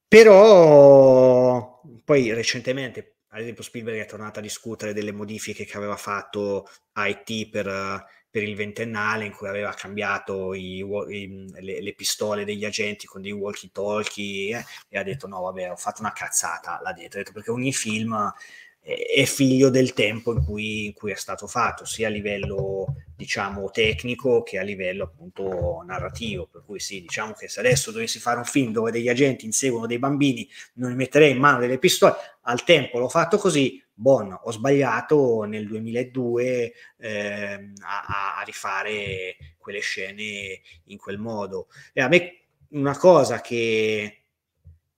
[0.09, 6.67] Però poi recentemente, ad esempio, Spielberg è tornato a discutere delle modifiche che aveva fatto
[6.95, 12.65] IT per, per il ventennale, in cui aveva cambiato i, i, le, le, pistole degli
[12.65, 16.93] agenti con dei walkie-talkie eh, e ha detto no, vabbè, ho fatto una cazzata, l'ha
[16.93, 18.33] detto, detto perché ogni film
[18.81, 23.69] è figlio del tempo in cui, in cui, è stato fatto, sia a livello diciamo
[23.69, 26.47] tecnico che a livello appunto narrativo.
[26.47, 29.85] Per cui sì, diciamo che se adesso dovessi fare un film dove degli agenti inseguono
[29.85, 32.15] dei bambini, non li metterei in mano delle pistole.
[32.43, 39.81] Al tempo l'ho fatto così, buon, ho sbagliato nel 2002 eh, a, a rifare quelle
[39.81, 41.67] scene in quel modo.
[41.93, 42.39] E a me
[42.69, 44.18] una cosa che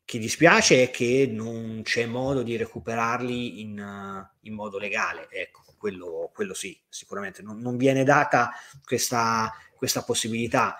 [0.04, 5.30] che dispiace è che non c'è modo di recuperarli in, uh, in modo legale.
[5.30, 7.42] Ecco, quello, quello sì, sicuramente.
[7.42, 8.52] Non, non viene data
[8.84, 10.76] questa, questa, possibilità.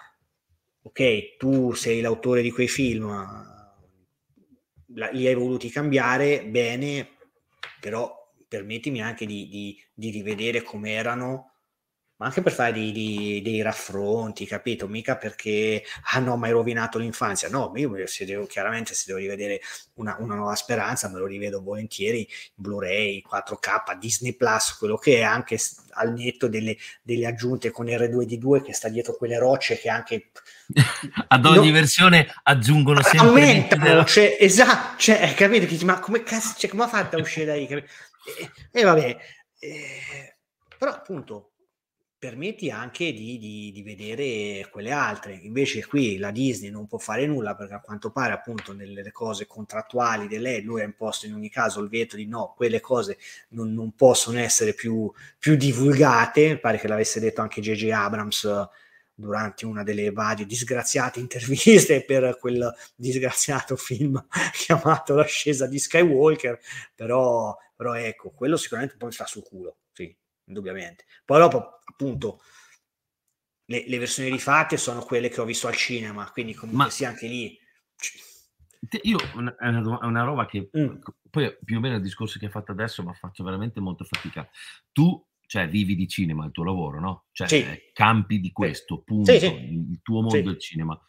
[0.84, 3.08] Ok, tu sei l'autore di quei film,
[4.88, 7.18] li hai voluti cambiare, bene,
[7.80, 11.51] però permettimi anche di, di, di rivedere come erano
[12.22, 14.88] ma anche per fare dei, dei, dei, raffronti, capito?
[14.88, 17.50] Mica perché, ah no, ma hai rovinato l'infanzia.
[17.50, 19.60] No, io se devo, chiaramente se devo rivedere
[19.96, 25.22] una, una, nuova speranza, me lo rivedo volentieri, Blu-ray, 4K, Disney Plus, quello che è,
[25.24, 25.58] anche
[25.94, 30.30] al netto delle, delle aggiunte con R2D2 che sta dietro quelle rocce che anche...
[31.28, 33.30] Ad ogni no, versione aggiungono sempre...
[33.30, 35.86] Aumentano, cioè, esatto, cioè, capito?
[35.88, 37.66] Ma come cazzo, cioè, come ha fatto a uscire da lì?
[37.68, 37.84] E,
[38.72, 39.18] e vabbè,
[39.58, 40.36] eh,
[40.78, 41.51] però appunto
[42.22, 45.34] permetti anche di, di, di, vedere quelle altre.
[45.42, 49.48] Invece qui la Disney non può fare nulla perché a quanto pare appunto nelle cose
[49.48, 53.18] contrattuali di lei lui ha imposto in ogni caso il veto di no, quelle cose
[53.50, 57.90] non, non possono essere più, più, divulgate, pare che l'avesse detto anche J.J.
[57.90, 58.70] Abrams
[59.16, 66.60] durante una delle varie disgraziate interviste per quel disgraziato film chiamato L'ascesa di Skywalker,
[66.94, 69.78] però, però ecco, quello sicuramente poi sta sul culo,
[70.52, 71.06] indubbiamente.
[71.26, 72.42] Poi dopo appunto
[73.66, 76.90] le, le, versioni rifatte sono quelle che ho visto al cinema, quindi comunque Ma...
[76.92, 77.58] sia anche lì.
[79.04, 79.56] Io è una,
[80.02, 80.96] una, roba che mm.
[81.30, 84.50] poi più o meno il discorso che hai fatto adesso, ma faccio veramente molta fatica.
[84.92, 87.26] Tu cioè vivi di cinema il tuo lavoro, no?
[87.32, 87.66] Cioè sì.
[87.94, 89.48] campi di questo, punto, sì, sì.
[89.48, 91.00] il tuo mondo del cinema.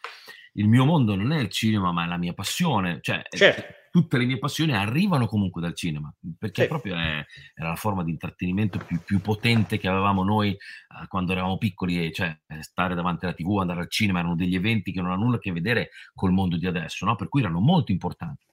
[0.53, 2.99] Il mio mondo non è il cinema, ma è la mia passione.
[3.01, 3.63] Cioè, certo.
[3.89, 6.67] tutte le mie passioni arrivano comunque dal cinema, perché sì.
[6.67, 11.31] proprio è, era la forma di intrattenimento più, più potente che avevamo noi eh, quando
[11.31, 15.01] eravamo piccoli, e cioè stare davanti alla tv, andare al cinema, erano degli eventi che
[15.01, 17.15] non hanno nulla a che vedere col mondo di adesso, no?
[17.15, 18.45] per cui erano molto importanti.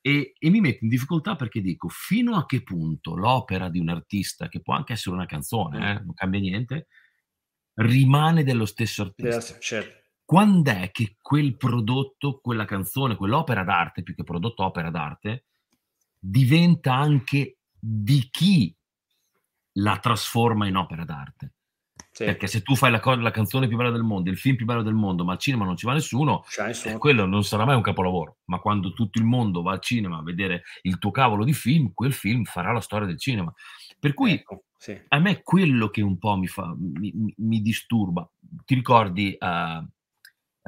[0.00, 3.88] E, e, mi metto in difficoltà perché dico fino a che punto l'opera di un
[3.88, 6.86] artista, che può anche essere una canzone, eh, non cambia niente,
[7.74, 9.58] rimane dello stesso artista.
[9.58, 9.97] Certo.
[10.28, 15.46] Quando è che quel prodotto, quella canzone, quell'opera d'arte, più che prodotto opera d'arte,
[16.18, 18.76] diventa anche di chi
[19.78, 21.54] la trasforma in opera d'arte?
[22.10, 22.24] Sì.
[22.26, 24.66] Perché se tu fai la, co- la, canzone più bella del mondo, il film più
[24.66, 26.94] bello del mondo, ma al cinema non ci va nessuno, nessuno.
[26.94, 28.40] Eh, quello non sarà mai un capolavoro.
[28.48, 31.92] Ma quando tutto il mondo va al cinema a vedere il tuo cavolo di film,
[31.94, 33.50] quel film farà la storia del cinema.
[33.98, 34.94] Per cui ecco, sì.
[35.08, 38.30] a me quello che un po' mi, fa, mi, mi disturba.
[38.66, 39.96] Ti ricordi uh,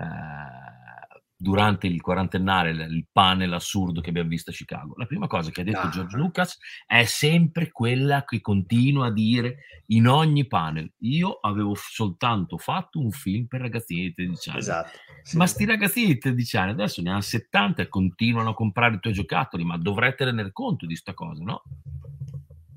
[0.01, 0.61] uh,
[1.43, 5.63] durante il quarantennale, il panel assurdo che abbiamo visto a Chicago, la prima cosa che
[5.63, 5.89] ha detto ah.
[5.89, 10.93] George Lucas è sempre quella che continua a dire in ogni panel.
[10.99, 14.59] Io avevo soltanto fatto un film per ragazzini di 13 anni.
[14.59, 14.99] Esatto.
[15.23, 15.37] Sì.
[15.39, 19.01] Ma sti ragazzini di 13 anni adesso ne hanno 70 e continuano a comprare i
[19.01, 21.63] tuoi giocattoli, ma dovrete tener conto di sta cosa, no?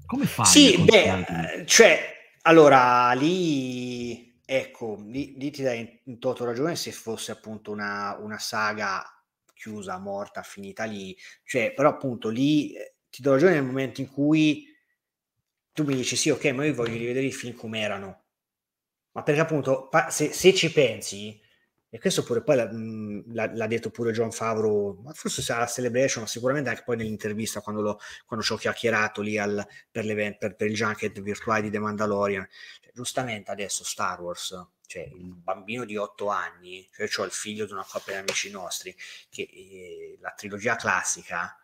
[0.05, 0.45] Come fai?
[0.45, 1.99] Sì, beh, cioè,
[2.43, 8.37] allora, lì Ecco, lì, lì ti dai in toto ragione se fosse appunto una, una
[8.39, 9.01] saga
[9.53, 14.09] chiusa, morta, finita lì, cioè, però appunto lì eh, ti do ragione nel momento in
[14.11, 14.67] cui
[15.73, 18.23] tu mi dici sì, ok, ma io voglio rivedere i film come erano,
[19.13, 21.39] ma perché appunto se, se ci pensi,
[21.93, 25.67] e questo pure poi l'ha, l'ha, l'ha, detto pure John Favreau, ma forse sarà la
[25.67, 30.03] Celebration, ma sicuramente anche poi nell'intervista quando, lo, quando ci ho chiacchierato lì al, per,
[30.39, 32.47] per, per, il junket virtuale di The Mandalorian
[32.91, 37.73] giustamente adesso Star Wars, cioè il bambino di 8 anni, cioè ho il figlio di
[37.73, 38.95] una coppia di amici nostri,
[39.29, 41.55] che eh, la trilogia classica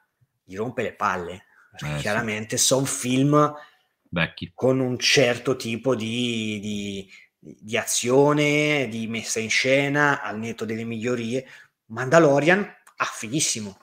[0.44, 2.66] gli rompe le palle, perché eh, chiaramente sì.
[2.66, 3.52] sono film
[4.10, 4.52] Vecchi.
[4.54, 10.84] con un certo tipo di, di, di, azione, di messa in scena, al netto delle
[10.84, 11.46] migliorie.
[11.86, 12.60] Mandalorian,
[12.98, 13.78] ah, fighissimo.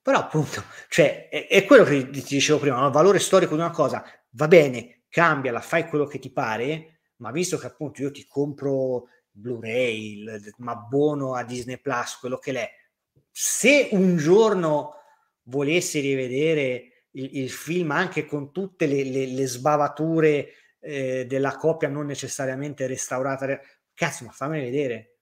[0.00, 3.70] Però appunto, cioè, è, è quello che ti dicevo prima, il valore storico di una
[3.70, 8.24] cosa va bene, cambiala, fai quello che ti pare, ma visto che appunto io ti
[8.26, 10.24] compro Blu-ray,
[10.58, 12.70] ma buono a Disney Plus, quello che l'è,
[13.30, 14.94] se un giorno
[15.44, 20.48] volessi rivedere il, il film anche con tutte le, le, le sbavature
[20.86, 23.60] eh, della coppia non necessariamente restaurata,
[23.92, 25.16] cazzo, ma fammi vedere.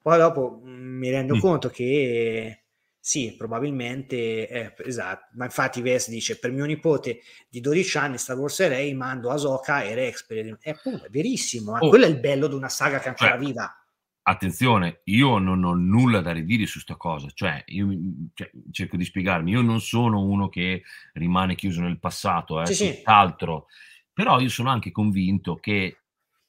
[0.00, 1.40] Poi dopo mm, mi rendo mm.
[1.40, 2.64] conto che
[3.02, 8.36] sì, probabilmente, eh, esatto, ma infatti Ves dice, per mio nipote di 12 anni Star
[8.36, 10.58] Wars e Rey mando Asoka e Rex per il...
[10.60, 11.88] è, appunto, è verissimo, ma oh.
[11.88, 13.74] quello è il bello di una saga che è ancora cioè, viva.
[14.22, 17.88] Attenzione, io non ho nulla da ridire su sta cosa, cioè, io
[18.34, 20.82] cioè, cerco di spiegarmi, io non sono uno che
[21.14, 23.99] rimane chiuso nel passato, eh, sì, tutt'altro, sì.
[24.12, 26.00] Però io sono anche convinto che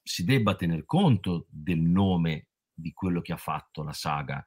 [0.04, 2.48] si debba tener conto del nome
[2.82, 4.46] di quello che ha fatto la saga.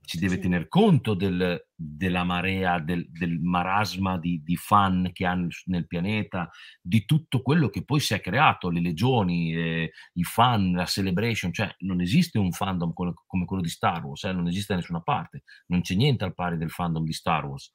[0.00, 5.48] Si deve tener conto del, della marea, del, del marasma di, di, fan che hanno
[5.66, 6.50] nel pianeta,
[6.80, 11.52] di tutto quello che poi si è creato, le legioni, eh, i fan, la celebration,
[11.52, 14.80] cioè non esiste un fandom come, come quello di Star Wars, eh, non esiste da
[14.80, 17.72] nessuna parte, non c'è niente al pari del fandom di Star Wars.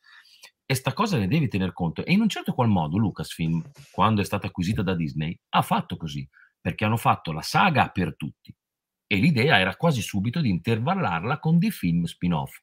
[0.66, 2.06] E sta cosa ne devi tener conto.
[2.06, 5.98] E in un certo qual modo Lucasfilm, quando è stata acquisita da Disney, ha fatto
[5.98, 6.28] così,
[6.60, 8.56] perché hanno fatto la saga per tutti
[9.12, 12.54] e l'idea era quasi subito di intervallarla con dei film spin-off.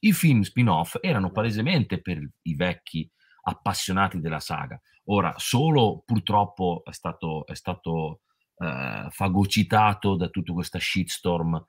[0.00, 3.10] I film spin-off erano palesemente per i vecchi
[3.44, 4.78] appassionati della saga.
[5.04, 8.20] Ora, solo purtroppo è stato, è stato
[8.58, 11.64] eh, fagocitato da tutta questa shitstorm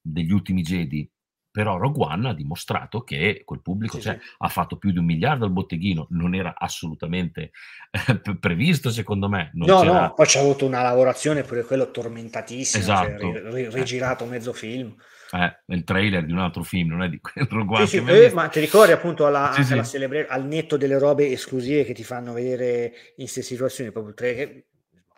[0.00, 1.08] degli ultimi Jedi
[1.54, 4.28] però Rogue One ha dimostrato che quel pubblico sì, cioè, sì.
[4.38, 7.52] ha fatto più di un miliardo al botteghino, non era assolutamente
[7.92, 9.52] eh, previsto secondo me.
[9.54, 10.00] No, c'era...
[10.00, 13.32] no, poi c'è avuto una lavorazione pure quello tormentatissimo, cioè, esatto.
[13.32, 14.96] cioè, ri- rigirato mezzo film.
[15.30, 17.86] Eh, il trailer di un altro film, non è di quello One.
[17.86, 19.84] Sì, eh, ma ti ricordi appunto alla, sì, sì.
[19.84, 24.18] Celebra- al netto delle robe esclusive che ti fanno vedere in queste situazioni, proprio il
[24.18, 24.64] trailer.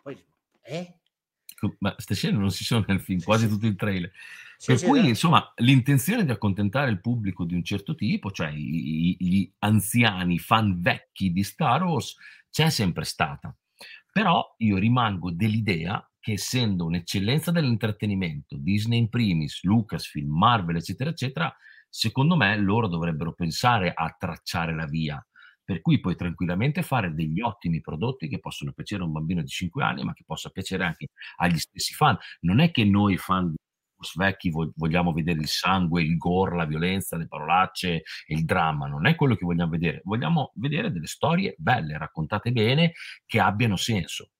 [0.02, 0.22] Poi,
[0.64, 0.98] eh?
[1.78, 4.12] Ma queste scene non si sono nel film, quasi tutto il trailer.
[4.58, 8.50] Sì, per sì, cui, insomma, l'intenzione di accontentare il pubblico di un certo tipo, cioè
[8.50, 12.16] i, gli anziani fan vecchi di Star Wars,
[12.50, 13.54] c'è sempre stata.
[14.10, 21.54] Però io rimango dell'idea che essendo un'eccellenza dell'intrattenimento, Disney in primis, Lucasfilm, Marvel, eccetera, eccetera,
[21.88, 25.24] secondo me loro dovrebbero pensare a tracciare la via.
[25.62, 29.48] Per cui puoi tranquillamente fare degli ottimi prodotti che possono piacere a un bambino di
[29.48, 32.16] 5 anni, ma che possa piacere anche agli stessi fan.
[32.40, 33.52] Non è che noi fan
[34.14, 39.14] vecchi vogliamo vedere il sangue, il gore, la violenza, le parolacce il dramma, non è
[39.14, 42.92] quello che vogliamo vedere, vogliamo vedere delle storie belle, raccontate bene,
[43.24, 44.30] che abbiano senso.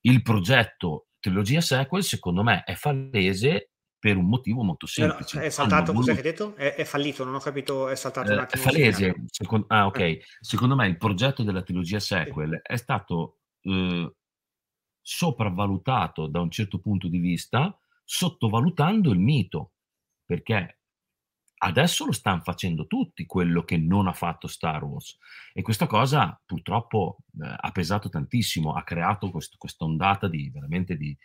[0.00, 3.70] Il progetto trilogia sequel secondo me è fallese
[4.04, 5.40] per un motivo molto semplice.
[5.40, 6.54] è saltato, cosa hai detto?
[6.56, 8.62] È, è, fallito, non ho capito, è saltato eh, un attimo.
[8.62, 10.22] È fallese, secondo, ah ok, eh.
[10.40, 14.12] secondo me il progetto della trilogia sequel è stato eh,
[15.00, 19.72] sopravvalutato da un certo punto di vista, sottovalutando il mito,
[20.24, 20.78] perché
[21.58, 25.16] adesso lo stanno facendo tutti quello che non ha fatto Star Wars
[25.52, 31.16] e questa cosa purtroppo eh, ha pesato tantissimo, ha creato questa ondata di veramente di,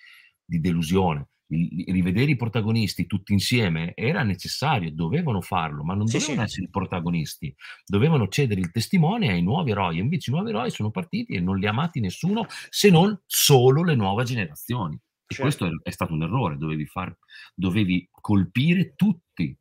[0.45, 6.17] di delusione il, rivedere i protagonisti tutti insieme era necessario, dovevano farlo, ma non sì,
[6.17, 6.45] dovevano sì.
[6.45, 10.71] essere i protagonisti, dovevano cedere il testimone ai nuovi eroi, e invece i nuovi eroi
[10.71, 14.99] sono partiti e non li ha amati nessuno se non solo le nuove generazioni.
[15.29, 15.41] E certo.
[15.43, 17.15] questo è, stato un errore, dovevi, far,
[17.53, 19.55] dovevi colpire tutti,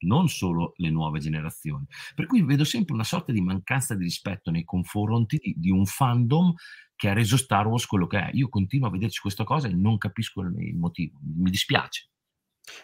[0.00, 1.86] non solo le nuove generazioni.
[2.14, 5.86] Per cui vedo sempre una sorta di mancanza di rispetto nei confronti di, di un
[5.86, 6.52] fandom
[6.94, 8.30] che ha reso Star Wars quello che è.
[8.34, 12.10] Io continuo a vederci questa cosa e non capisco il, il motivo, mi dispiace.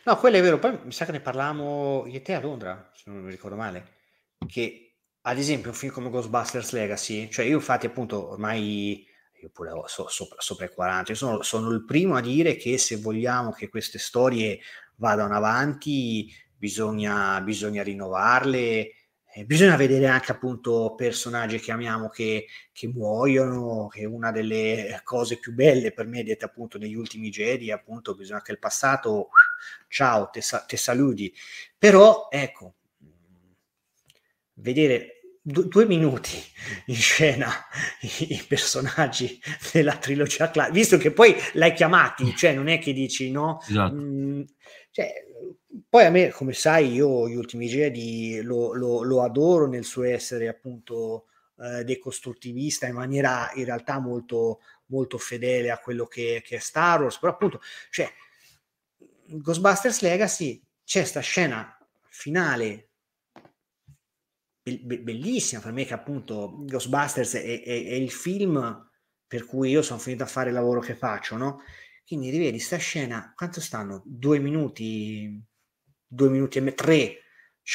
[0.07, 2.91] No, quello è vero, poi mi sa che ne parlavamo io e te a Londra,
[2.95, 3.97] se non mi ricordo male,
[4.47, 9.07] che ad esempio un film come Ghostbusters Legacy, cioè io infatti appunto ormai
[9.43, 12.79] io pure ho so, sopra, sopra, i 40, sono, sono, il primo a dire che
[12.79, 14.61] se vogliamo che queste storie
[14.97, 18.93] vadano avanti bisogna, bisogna rinnovarle
[19.35, 25.39] eh, bisogna vedere anche appunto personaggi che amiamo che, che, muoiono, che una delle cose
[25.39, 29.31] più belle per me dette appunto negli ultimi Jedi appunto bisogna che il passato
[29.89, 31.33] ciao te, te saluti.
[31.79, 32.75] Però ecco
[34.55, 36.41] vedere du- due minuti
[36.87, 37.51] in scena
[38.01, 39.41] i, i personaggi
[39.73, 43.95] della trilogia classica visto che poi l'hai chiamati cioè non è che dici no esatto.
[43.95, 44.43] mm,
[44.93, 45.11] cioè,
[45.89, 50.03] poi a me, come sai, io gli ultimi Jedi lo, lo, lo adoro nel suo
[50.03, 51.29] essere appunto
[51.59, 57.01] eh, decostruttivista in maniera in realtà molto, molto fedele a quello che, che, è Star
[57.01, 58.07] Wars, però appunto, cioè,
[59.25, 61.75] Ghostbusters Legacy c'è questa scena
[62.09, 62.91] finale
[64.63, 68.89] be- bellissima per me che appunto Ghostbusters è, è, è, il film
[69.27, 71.63] per cui io sono finito a fare il lavoro che faccio, no?
[72.07, 74.03] Quindi rivedi sta scena, quanto stanno?
[74.05, 75.43] Due minuti,
[76.07, 77.23] due minuti e me, tre,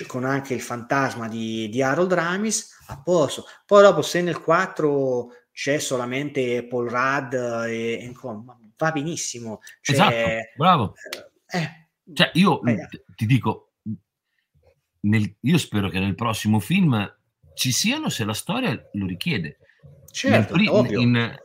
[0.05, 3.45] con anche il fantasma di, di Harold Ramis, a posto.
[3.65, 8.13] Poi dopo se nel 4 c'è solamente Paul Rudd e, e
[8.77, 9.61] va benissimo.
[9.81, 10.15] Cioè, esatto,
[10.55, 10.93] bravo.
[11.47, 13.66] Eh, eh cioè io eh, ti dico,
[15.01, 17.15] nel, io spero che nel prossimo film
[17.53, 19.57] ci siano se la storia lo richiede.
[20.11, 20.69] Certo, pri-
[21.01, 21.35] in,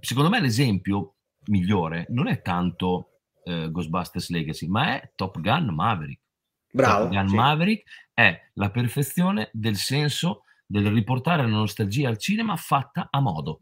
[0.00, 1.14] secondo me l'esempio
[1.46, 6.20] migliore non è tanto eh, Ghostbusters Legacy, ma è Top Gun Maverick.
[6.70, 7.04] Bravo.
[7.04, 7.34] Top Gun sì.
[7.34, 13.60] Maverick è la perfezione del senso del riportare la nostalgia al cinema fatta a modo.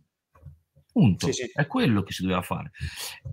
[0.90, 1.26] Punto.
[1.26, 1.50] Sì, sì.
[1.52, 2.70] È quello che si doveva fare.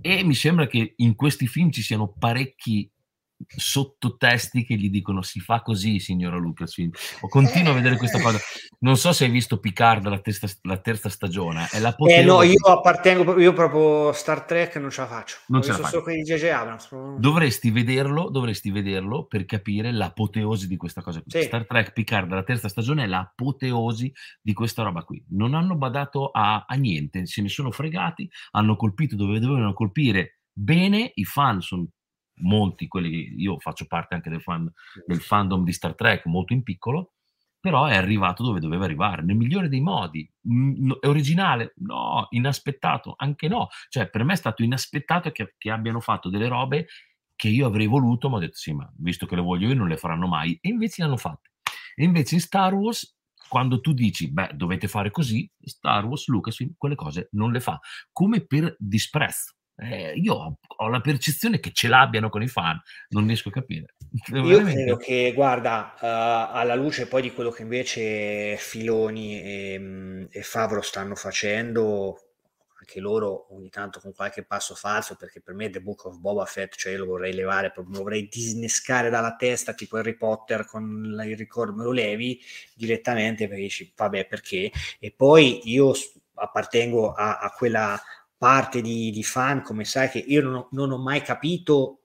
[0.02, 2.90] E mi sembra che in questi film ci siano parecchi
[3.48, 8.40] sottotesti che gli dicono si fa così signora Lucasfilm o continuo a vedere questa cosa
[8.80, 12.42] non so se hai visto Picard la, testa, la terza stagione è la eh no
[12.42, 16.44] io appartengo io proprio Star Trek non ce la faccio non ce la J.J.
[16.46, 21.32] Abrams dovresti vederlo dovresti vederlo per capire l'apoteosi di questa cosa qui.
[21.32, 21.44] Sì.
[21.44, 26.30] Star Trek Picard la terza stagione è l'apoteosi di questa roba qui non hanno badato
[26.32, 31.62] a, a niente se ne sono fregati hanno colpito dove dovevano colpire bene i fan
[31.62, 31.88] sono
[32.42, 34.72] molti, quelli io faccio parte anche del, fan,
[35.06, 37.14] del fandom di Star Trek, molto in piccolo,
[37.62, 40.30] però è arrivato dove doveva arrivare, nel migliore dei modi.
[40.52, 41.74] Mm, è originale?
[41.78, 43.14] No, inaspettato?
[43.16, 43.68] Anche no.
[43.88, 46.88] Cioè, per me è stato inaspettato che, che abbiano fatto delle robe
[47.36, 49.88] che io avrei voluto, ma ho detto sì, ma visto che le voglio io non
[49.88, 50.58] le faranno mai.
[50.60, 51.52] E invece le hanno fatte.
[51.96, 53.16] E invece in Star Wars,
[53.48, 57.80] quando tu dici, beh, dovete fare così, Star Wars, Lucas, quelle cose non le fa.
[58.12, 62.80] Come per disprezzo eh, io ho, la percezione che ce l'abbiano con i fan,
[63.10, 63.96] non riesco a capire.
[64.34, 64.74] Io Veramente.
[64.74, 70.42] credo che, guarda, uh, alla luce poi di quello che invece Filoni e, mm, e
[70.44, 72.32] Favro stanno facendo,
[72.78, 76.46] anche loro ogni tanto con qualche passo falso, perché per me The Book of Boba
[76.46, 80.66] Fett, cioè io lo vorrei levare, proprio, lo vorrei disnescare dalla testa, tipo Harry Potter
[80.66, 82.40] con il ricordo, me lo levi
[82.76, 84.72] direttamente perché dici, vabbè, perché?
[85.00, 85.94] E poi io
[86.34, 88.02] appartengo a, a quella
[88.42, 91.98] parte di, di fan, come sai, che io non ho, non ho mai capito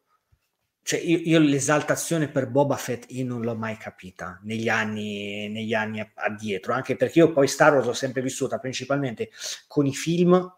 [0.82, 5.74] cioè io, io, l'esaltazione per Boba Fett io non l'ho mai capita negli anni, negli
[5.74, 9.30] anni addietro, anche perché io poi Star Wars l'ho sempre vissuta principalmente
[9.66, 10.48] con i film,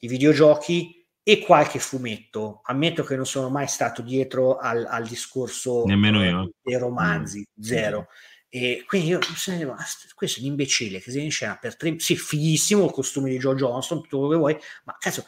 [0.00, 2.60] i videogiochi e qualche fumetto.
[2.64, 6.50] Ammetto che non sono mai stato dietro al, al discorso Nemmeno io.
[6.60, 7.62] dei romanzi, mm.
[7.62, 8.08] zero.
[8.52, 12.84] E quindi io questo è un imbecille che si in scena per tre, sì, fighissimo
[12.84, 15.24] il costume di Joe Johnston, tutto quello che vuoi, ma cazzo,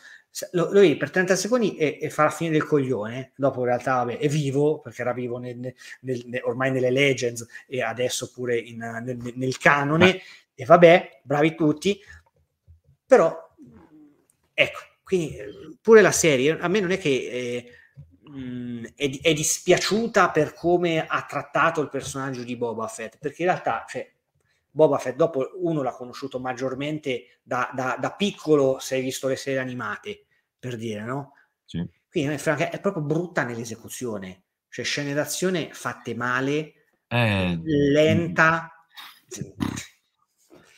[0.51, 3.67] lo, lo vedi per 30 secondi e, e, fa la fine del coglione, dopo in
[3.67, 8.33] realtà vabbè, è vivo, perché era vivo nel, nel, nel, ormai nelle Legends e adesso
[8.33, 8.79] pure in,
[9.37, 10.21] nel, canone,
[10.53, 12.01] e vabbè, bravi tutti,
[13.07, 13.37] però
[14.53, 15.37] ecco, quindi
[15.81, 17.09] pure la serie, a me non è che...
[17.09, 17.73] Eh,
[18.95, 23.85] è, è, dispiaciuta per come ha trattato il personaggio di Boba Fett, perché in realtà
[23.89, 24.11] cioè,
[24.71, 29.37] Boba Fett dopo uno l'ha conosciuto maggiormente da, da, da piccolo se hai visto le
[29.37, 30.27] serie animate,
[30.59, 31.33] per dire, no?
[31.65, 31.85] Sì.
[32.09, 36.75] Quindi è proprio brutta nell'esecuzione, cioè scene d'azione fatte male,
[37.09, 38.71] eh, lenta.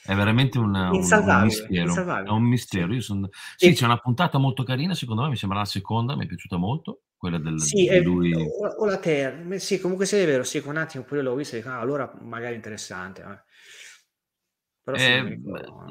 [0.06, 2.24] È veramente una, un, un, mistero.
[2.24, 3.00] È un mistero.
[3.00, 3.28] Son...
[3.56, 3.72] Sì, e...
[3.72, 7.00] c'è una puntata molto carina, secondo me, mi sembra la seconda, mi è piaciuta molto
[7.24, 8.34] quella del, sì, di lui.
[8.34, 11.56] O, o, la terza, sì, comunque se è vero, sì, un attimo pure l'ho vista
[11.56, 13.22] dico, ah, allora magari interessante.
[13.22, 13.52] Eh.
[14.92, 15.40] Eh,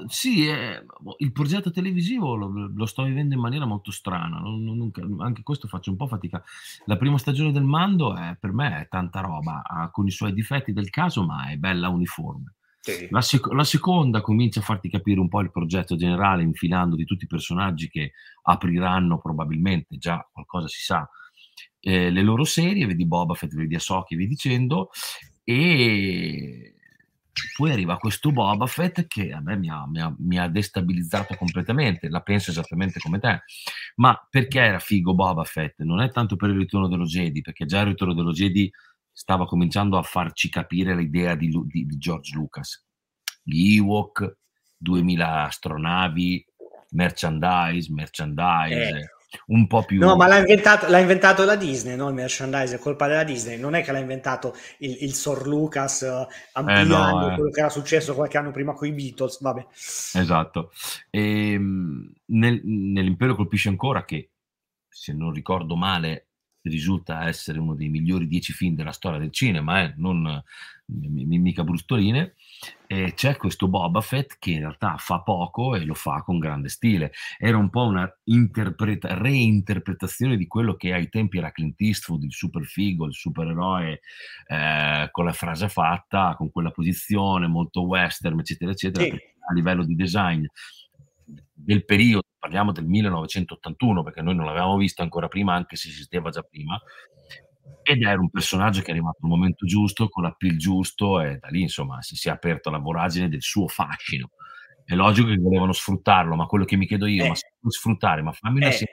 [0.05, 0.85] sì, eh,
[1.17, 5.67] il progetto televisivo lo, lo, sto vivendo in maniera molto strana, non, non, anche questo
[5.67, 6.43] faccio un po' fatica.
[6.85, 10.33] La prima stagione del Mando è, per me è tanta roba, ha, con i suoi
[10.33, 12.53] difetti del caso, ma è bella uniforme.
[12.79, 13.07] Sì.
[13.09, 17.05] La, sec- la, seconda comincia a farti capire un po' il progetto generale, infilando di
[17.05, 18.11] tutti i personaggi che
[18.43, 21.09] apriranno probabilmente, già qualcosa si sa,
[21.85, 24.89] eh, le loro serie, vedi Boba Fett, vedi Ahsoka e via dicendo,
[25.43, 26.75] e
[27.57, 31.35] poi arriva questo Boba Fett che a me mi ha, mi, ha, mi ha, destabilizzato
[31.35, 33.41] completamente, la penso esattamente come te.
[33.95, 35.81] Ma perché era figo Boba Fett?
[35.81, 38.71] Non è tanto per il ritorno dello Jedi, perché già il ritorno dello Jedi
[39.11, 42.81] stava cominciando a farci capire l'idea di, di, di George Lucas.
[43.43, 44.37] Gli Ewok,
[44.77, 46.45] 2000 astronavi,
[46.91, 48.99] merchandise, merchandise.
[48.99, 49.99] Eh un po' più...
[49.99, 52.09] No, ma l'ha inventato, l'ha inventato la Disney, no?
[52.09, 56.05] Il merchandise è colpa della Disney, non è che l'ha inventato il, il Sor Lucas
[56.53, 57.35] ampliando eh no, eh.
[57.35, 59.67] quello che era successo qualche anno prima con i Beatles, vabbè.
[59.71, 60.71] Esatto.
[61.09, 64.31] E, ehm, nel, nell'Impero colpisce ancora che,
[64.87, 66.27] se non ricordo male,
[66.63, 69.93] risulta essere uno dei migliori dieci film della storia del cinema, eh?
[69.97, 70.41] non
[70.85, 72.35] mica brustoline,
[72.93, 76.69] e c'è questo Boba Fett che in realtà fa poco e lo fa con grande
[76.69, 77.11] stile.
[77.39, 82.33] Era un po' una interpreta- reinterpretazione di quello che ai tempi era Clint Eastwood, il
[82.33, 84.01] super figo, il supereroe
[84.47, 89.11] eh, con la frase fatta, con quella posizione molto western, eccetera, eccetera, sì.
[89.11, 90.45] a livello di design
[91.51, 96.29] del periodo, parliamo del 1981 perché noi non l'avevamo visto ancora prima, anche se esisteva
[96.29, 96.79] già prima,
[97.83, 101.47] ed era un personaggio che è arrivato al momento giusto, con l'appeal giusto e da
[101.49, 104.31] lì insomma si, si è aperta la voragine del suo fascino.
[104.85, 107.27] È logico che volevano sfruttarlo, ma quello che mi chiedo io, eh.
[107.29, 108.87] ma se puoi sfruttare, ma fammi una eh.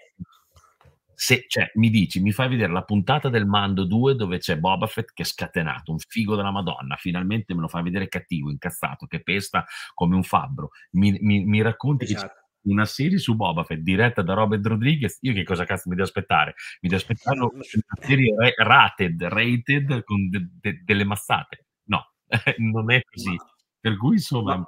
[1.15, 4.87] se, cioè, mi dici, mi fai vedere la puntata del Mando 2 dove c'è Boba
[4.87, 9.07] Fett che è scatenato, un figo della Madonna, finalmente me lo fai vedere cattivo, incazzato,
[9.07, 10.71] che pesta come un fabbro.
[10.93, 12.27] Mi, mi, mi racconti esatto.
[12.27, 12.33] che
[12.63, 16.07] una serie su Boba Fett diretta da Robert Rodriguez, io che cosa cazzo mi devo
[16.07, 16.55] aspettare?
[16.81, 17.63] Mi devo aspettare una
[18.01, 21.67] serie rated, rated con de- de- delle mazzate.
[21.85, 22.13] No,
[22.59, 23.37] non è così.
[23.79, 24.57] Per cui insomma...
[24.57, 24.67] Ma,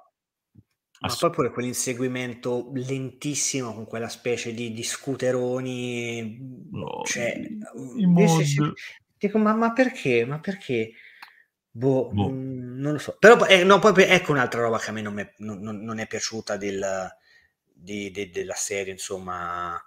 [1.09, 7.45] ma poi pure quell'inseguimento lentissimo con quella specie di, di scooteroni, no, cioè,
[7.97, 8.45] invece,
[9.19, 10.25] dico, ma, ma perché?
[10.25, 10.93] Ma perché?
[11.75, 12.29] Boh, boh.
[12.29, 13.17] Mh, mm, non lo so.
[13.19, 16.07] Però eh, no, poi ecco un'altra roba che a me non, è, non, non è
[16.07, 17.11] piaciuta del,
[17.83, 19.81] di, de, della serie, insomma,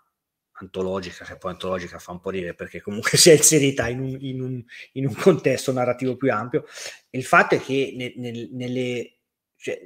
[0.57, 4.17] antologica, che poi antologica fa un po' ridere perché comunque si è inserita in un,
[4.19, 6.65] in un, in un contesto narrativo più ampio.
[7.09, 9.17] Il fatto è che ne, nel, nelle,
[9.55, 9.79] cioè,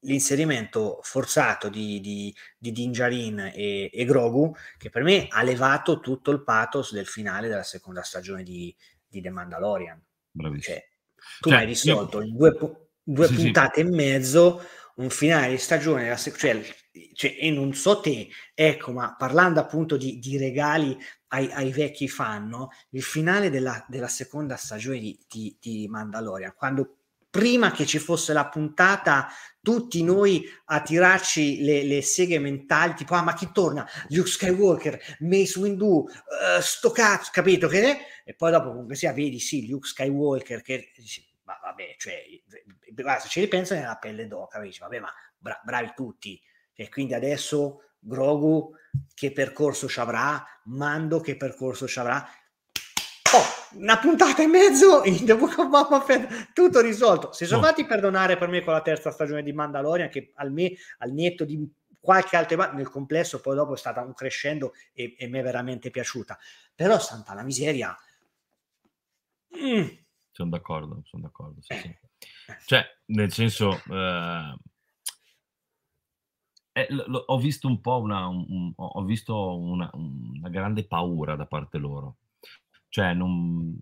[0.00, 6.30] l'inserimento forzato di, di, di Dinjarin e, e, Grogu, che per me ha levato tutto
[6.30, 8.74] il pathos del finale della seconda stagione di,
[9.06, 10.00] di The Mandalorian.
[10.30, 10.76] Bravissimo.
[10.76, 10.88] Cioè,
[11.40, 12.26] tu cioè, hai risolto io...
[12.28, 13.86] in due, due sì, puntate sì.
[13.86, 14.62] e mezzo
[14.96, 16.62] un finale di stagione, cioè,
[17.12, 20.96] cioè, e non so te, ecco, ma parlando appunto di, di regali
[21.28, 22.70] ai, ai, vecchi fan, no?
[22.90, 26.96] il finale della, della seconda stagione di, di, di, Mandalorian, quando
[27.28, 29.28] prima che ci fosse la puntata,
[29.60, 33.86] tutti noi a tirarci le, le seghe mentali, tipo, ah, ma chi torna?
[34.08, 37.98] Luke Skywalker, Mace Windu, uh, sto cazzo, capito che è?
[38.24, 40.92] E poi dopo comunque sia, vedi, sì, Luke Skywalker, che
[41.46, 42.24] ma vabbè, cioè,
[43.20, 46.40] se ci ripenso nella pelle d'oca, dici, vabbè, ma bra- bravi tutti.
[46.74, 48.72] E quindi adesso Grogu
[49.14, 52.28] che percorso ci avrà, Mando che percorso ci avrà.
[53.32, 57.32] Oh, una puntata e mezzo in The Book of Boba Fett, tutto risolto.
[57.32, 57.64] Si sono oh.
[57.64, 61.44] fatti perdonare per me con la terza stagione di Mandalorian, che al, me, al netto
[61.44, 61.68] di
[62.06, 65.90] qualche altra nel complesso poi dopo è stata un crescendo e, e mi è veramente
[65.90, 66.38] piaciuta
[66.72, 67.96] però Santa la miseria
[69.58, 69.88] mm.
[70.36, 71.78] Sono d'accordo sono d'accordo sì, eh.
[71.78, 71.96] sì.
[72.66, 74.56] cioè nel senso eh,
[76.72, 81.46] eh, l- ho visto un po' una, un, ho visto una, una grande paura da
[81.46, 82.16] parte loro
[82.88, 83.78] cioè non,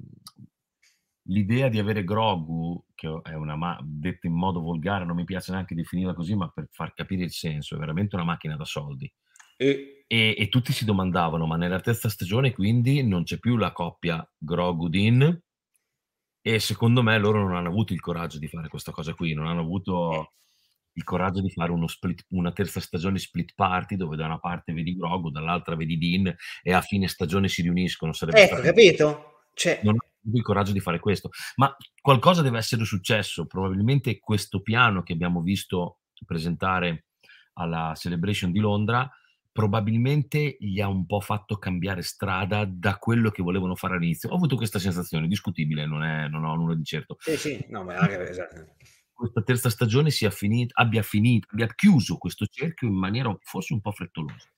[1.29, 5.53] l'idea di avere Grogu, che è una ma- detta in modo volgare, non mi piace
[5.53, 9.11] neanche definirla così, ma per far capire il senso, è veramente una macchina da soldi.
[9.57, 13.73] E, e, e tutti si domandavano, ma nella terza stagione quindi non c'è più la
[13.73, 15.43] coppia Grogu-Din?
[16.47, 19.47] E secondo me loro non hanno avuto il coraggio di fare questa cosa qui, non
[19.47, 20.35] hanno avuto
[20.93, 24.95] il coraggio di fare split, una terza stagione split party dove da una parte vedi
[24.95, 28.13] Grogu, dall'altra vedi Din e a fine stagione si riuniscono.
[28.13, 29.43] Sarebbe ecco, capito?
[29.55, 29.81] Cioè...
[29.83, 29.97] Non
[30.33, 31.31] il coraggio di fare questo.
[31.57, 33.47] Ma qualcosa deve essere successo.
[33.47, 37.07] Probabilmente questo piano che abbiamo visto presentare
[37.55, 39.11] alla Celebration di Londra
[39.55, 44.31] probabilmente gli ha un po' fatto cambiare strada da quello che volevano fare all'inizio.
[44.31, 47.19] Ho avuto questa sensazione, discutibile, non, è, non ho nulla di certo.
[47.21, 48.75] Sì, sì, no, ma anche esatto.
[49.13, 53.81] Questa terza stagione sia finita, abbia finito, abbia chiuso questo cerchio in maniera forse un
[53.81, 54.49] po' frettolosa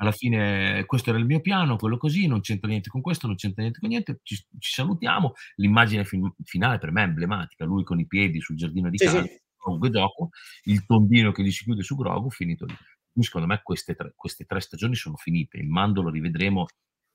[0.00, 3.34] alla fine questo era il mio piano, quello così, non c'entra niente con questo, non
[3.34, 5.32] c'entra niente con niente, ci, ci salutiamo.
[5.56, 9.06] L'immagine fin- finale per me è emblematica, lui con i piedi sul giardino di sì,
[9.06, 9.40] casa, sì.
[9.90, 10.28] Dopo,
[10.64, 12.76] il tondino che gli si chiude su Grogu, finito lì.
[13.22, 16.66] Secondo me queste tre, queste tre stagioni sono finite, il mando lo rivedremo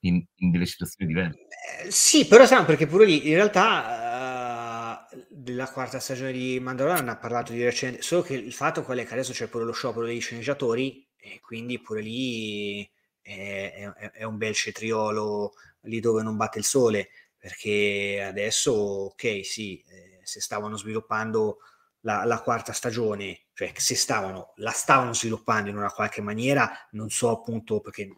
[0.01, 1.47] in, in delle situazioni diverse.
[1.85, 7.17] Eh, sì, però sai, perché pure lì in realtà uh, quarta stagione di Mandalorian ha
[7.17, 10.05] parlato di recente, solo che il fatto qual è che adesso c'è pure lo sciopero
[10.05, 12.89] degli sceneggiatori e quindi pure lì
[13.21, 19.45] è, è, è, un bel cetriolo lì dove non batte il sole, perché adesso, ok,
[19.45, 21.59] sì, eh, se stavano sviluppando
[22.03, 27.09] la, la, quarta stagione, cioè se stavano, la stavano sviluppando in una qualche maniera, non
[27.09, 28.09] so appunto perché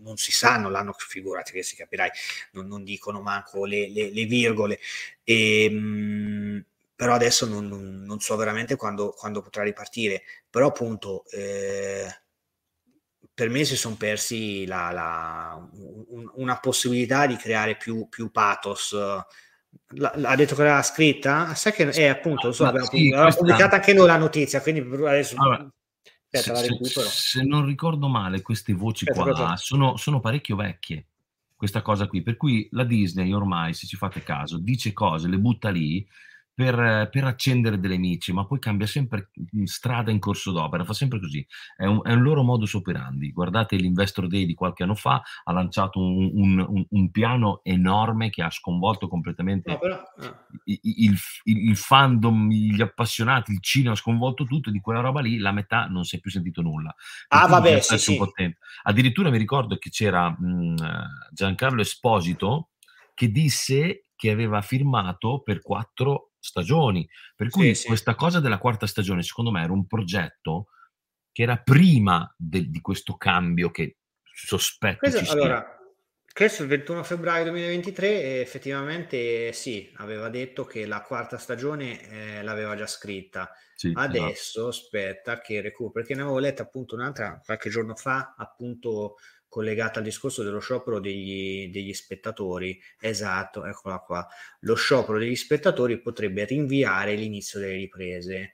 [0.00, 2.10] non, si sa, non l'hanno, figurati che si capirai,
[2.52, 4.78] non, non dicono manco le, le, le virgole.
[5.24, 6.64] E, ehm, mh,
[6.94, 10.22] però adesso non, non, so veramente quando, quando, potrà ripartire.
[10.50, 12.08] Però appunto eh,
[13.32, 15.70] per me si sono persi la, la,
[16.08, 18.96] un, una possibilità di creare più, più pathos.
[20.24, 21.54] Ha detto che l'ha scritta?
[21.54, 25.36] Sai che è appunto, so, abbiamo sì, pubblicata anche noi la notizia, quindi adesso...
[25.38, 25.70] Allora,
[26.30, 31.06] aspetta, se, se, se, non ricordo male, queste voci aspetta, qua sono, sono parecchio vecchie
[31.56, 32.22] questa cosa qui.
[32.22, 36.06] Per cui la Disney ormai, se ci fate caso, dice cose, le butta lì
[36.58, 39.30] per, per, accendere delle micce, ma poi cambia sempre
[39.62, 41.46] strada in corso d'opera, fa sempre così.
[41.76, 43.30] È un, è un loro modus operandi.
[43.30, 48.42] Guardate l'Investor Day di qualche anno fa, ha lanciato un, un, un piano enorme che
[48.42, 50.02] ha sconvolto completamente no, però.
[50.64, 55.38] Il, il, il, fandom, gli appassionati, il cinema, ha sconvolto tutto, di quella roba lì
[55.38, 56.92] la metà non si è più sentito nulla.
[57.28, 58.18] Per ah, vabbè, sì, sì.
[58.82, 60.74] Addirittura mi ricordo che c'era mh,
[61.30, 62.70] Giancarlo Esposito
[63.14, 67.08] che disse che aveva firmato per quattro stagioni.
[67.34, 68.16] Per cui sì, questa sì.
[68.16, 70.68] cosa della quarta stagione, secondo me, era un progetto
[71.32, 75.78] che era prima de- di questo cambio che sospetto questo, ci allora,
[76.32, 82.76] questo il 21 febbraio 2023 effettivamente sì, aveva detto che la quarta stagione eh, l'aveva
[82.76, 83.50] già scritta.
[83.74, 84.68] Sì, Adesso no.
[84.68, 89.16] aspetta che recupero, perché ne avevo letto appunto un'altra qualche giorno fa, appunto
[89.48, 92.80] collegata al discorso dello sciopero degli, degli, spettatori.
[93.00, 94.28] Esatto, eccola qua.
[94.60, 98.52] Lo sciopero degli spettatori potrebbe rinviare l'inizio delle riprese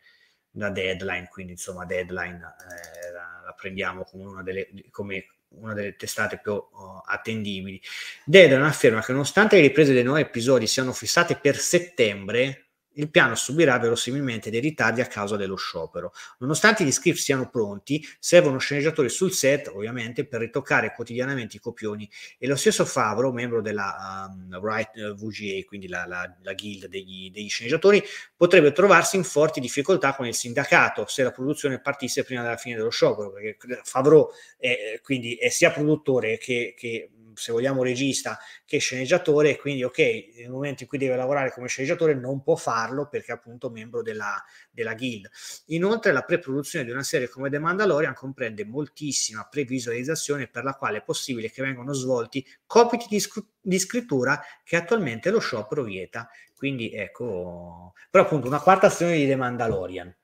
[0.51, 5.27] da deadline, quindi insomma deadline eh, la, prendiamo come una delle, come
[5.57, 7.81] una delle testate più uh, attendibili.
[8.25, 12.64] Deadline afferma che nonostante le riprese dei nuovi episodi siano fissate per settembre,
[12.95, 16.13] il piano subirà verosimilmente dei ritardi a causa dello sciopero.
[16.39, 22.09] Nonostante gli script siano pronti, servono sceneggiatori sul set, ovviamente, per ritoccare quotidianamente i copioni.
[22.39, 26.87] E lo stesso Favro, membro della um, Right uh, VGA, quindi la, la, la guild
[26.87, 28.03] degli, degli, sceneggiatori,
[28.37, 32.77] potrebbe trovarsi in forti difficoltà con il sindacato se la produzione partisse prima della fine
[32.77, 38.79] dello sciopero, perché Favreau è, quindi è sia produttore che, che se vogliamo regista che
[38.79, 39.99] sceneggiatore, quindi ok,
[40.39, 44.03] nel momento in cui deve lavorare come sceneggiatore non può farlo perché è appunto membro
[44.03, 45.29] della, della guild.
[45.67, 50.99] Inoltre la pre-produzione di una serie come The Mandalorian comprende moltissima previsualizzazione per la quale
[50.99, 56.29] è possibile che vengano svolti compiti di, scr- di scrittura che attualmente lo sciopero vieta.
[56.57, 60.17] Quindi ecco, però appunto una quarta stagione di The Mandalorian.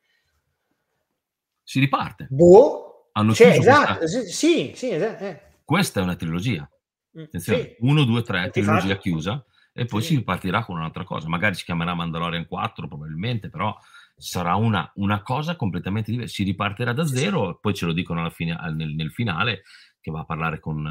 [1.62, 2.26] Si riparte.
[2.30, 4.22] Boh, Hanno cioè, esatto, questa...
[4.22, 5.40] sì, sì, esatto, eh.
[5.64, 6.68] Questa è una trilogia.
[7.14, 10.08] Attenzione, 1, 2, 3, trilogia chiusa e poi sì.
[10.08, 11.28] si ripartirà con un'altra cosa.
[11.28, 13.76] Magari si chiamerà Mandalorian 4 probabilmente, però
[14.16, 16.34] sarà una, una, cosa completamente diversa.
[16.34, 19.62] Si ripartirà da zero, poi ce lo dicono fine, nel, nel, finale,
[20.00, 20.88] che va a parlare con,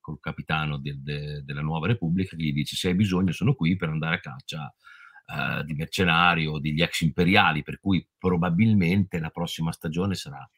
[0.00, 3.76] col capitano de, de, della nuova Repubblica, che gli dice se hai bisogno sono qui
[3.76, 4.74] per andare a caccia
[5.26, 10.48] uh, di mercenari o degli ex imperiali, per cui probabilmente la prossima stagione sarà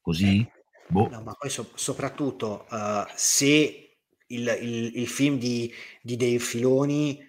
[0.00, 0.40] così.
[0.40, 0.52] Eh,
[0.88, 1.08] boh.
[1.08, 3.85] No, ma poi so- soprattutto uh, se
[4.28, 5.72] il, il, il, film di,
[6.02, 7.20] di Dave Filoni,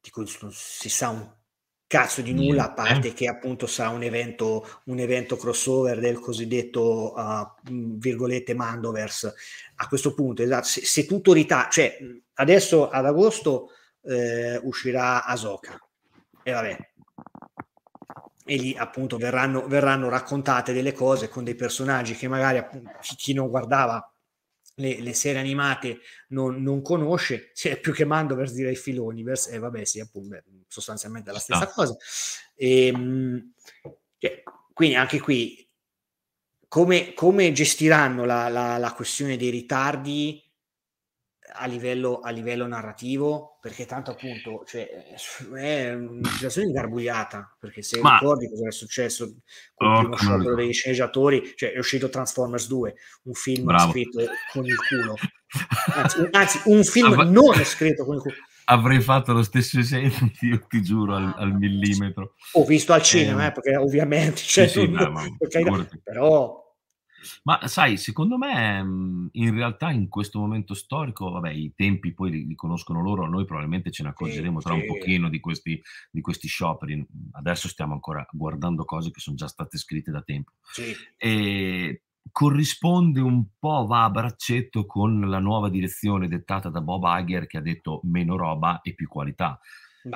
[0.00, 1.32] di cui si sa un
[1.86, 7.14] cazzo di nulla, a parte che appunto sarà un evento, un evento crossover del cosiddetto,
[7.14, 9.34] uh, virgolette, Mandoverse.
[9.76, 11.96] A questo punto, esatto, se, se tutto ritarda, cioè
[12.34, 13.70] adesso ad agosto
[14.02, 15.78] eh, uscirà Asoka,
[16.42, 16.76] e vabbè,
[18.46, 23.32] e lì appunto verranno, verranno raccontate delle cose con dei personaggi che magari appunto, chi
[23.32, 24.13] non guardava
[24.74, 29.84] le, le, serie animate non, non conosce, cioè, più che Mandoverse direi Filoniverse, e vabbè
[29.84, 31.72] sì, appunto, sostanzialmente la stessa ah.
[31.72, 31.96] cosa.
[32.54, 33.52] E, ehm,
[34.18, 35.68] cioè, quindi anche qui,
[36.68, 40.42] come, come gestiranno la, la, la, questione dei ritardi
[41.56, 43.58] a livello, a livello narrativo?
[43.60, 44.88] Perché tanto appunto cioè,
[45.54, 48.18] è una situazione ingarbugliata, perché se Ma...
[48.18, 49.36] ricordi cosa è successo
[49.74, 52.94] con oh, il primo sciopero dei sceneggiatori, cioè è uscito Transformers 2,
[53.24, 53.90] un film Bravo.
[53.90, 55.14] scritto con il culo.
[55.94, 58.34] Anzi, anzi un film Av- non scritto con il culo
[58.64, 62.34] avrei fatto lo stesso esempio, io ti giuro, al, al millimetro.
[62.52, 64.42] Ho visto al cinema, eh, eh perché ovviamente...
[64.42, 65.24] Cioè, sì, sì, non, ma,
[66.02, 66.62] però...
[67.44, 72.30] Ma sai, secondo me mm, in realtà in questo momento storico, vabbè, i tempi poi
[72.30, 75.80] li, li conoscono loro, noi probabilmente ce ne accorgeremo sì, tra un pochino di questi,
[76.10, 77.06] di questi scioperi.
[77.32, 80.52] Adesso stiamo ancora guardando cose che sono già state scritte da tempo.
[81.16, 87.46] E corrisponde un po', va a braccetto con la nuova direzione dettata da Bob Iger
[87.46, 89.60] che ha detto meno roba e più qualità.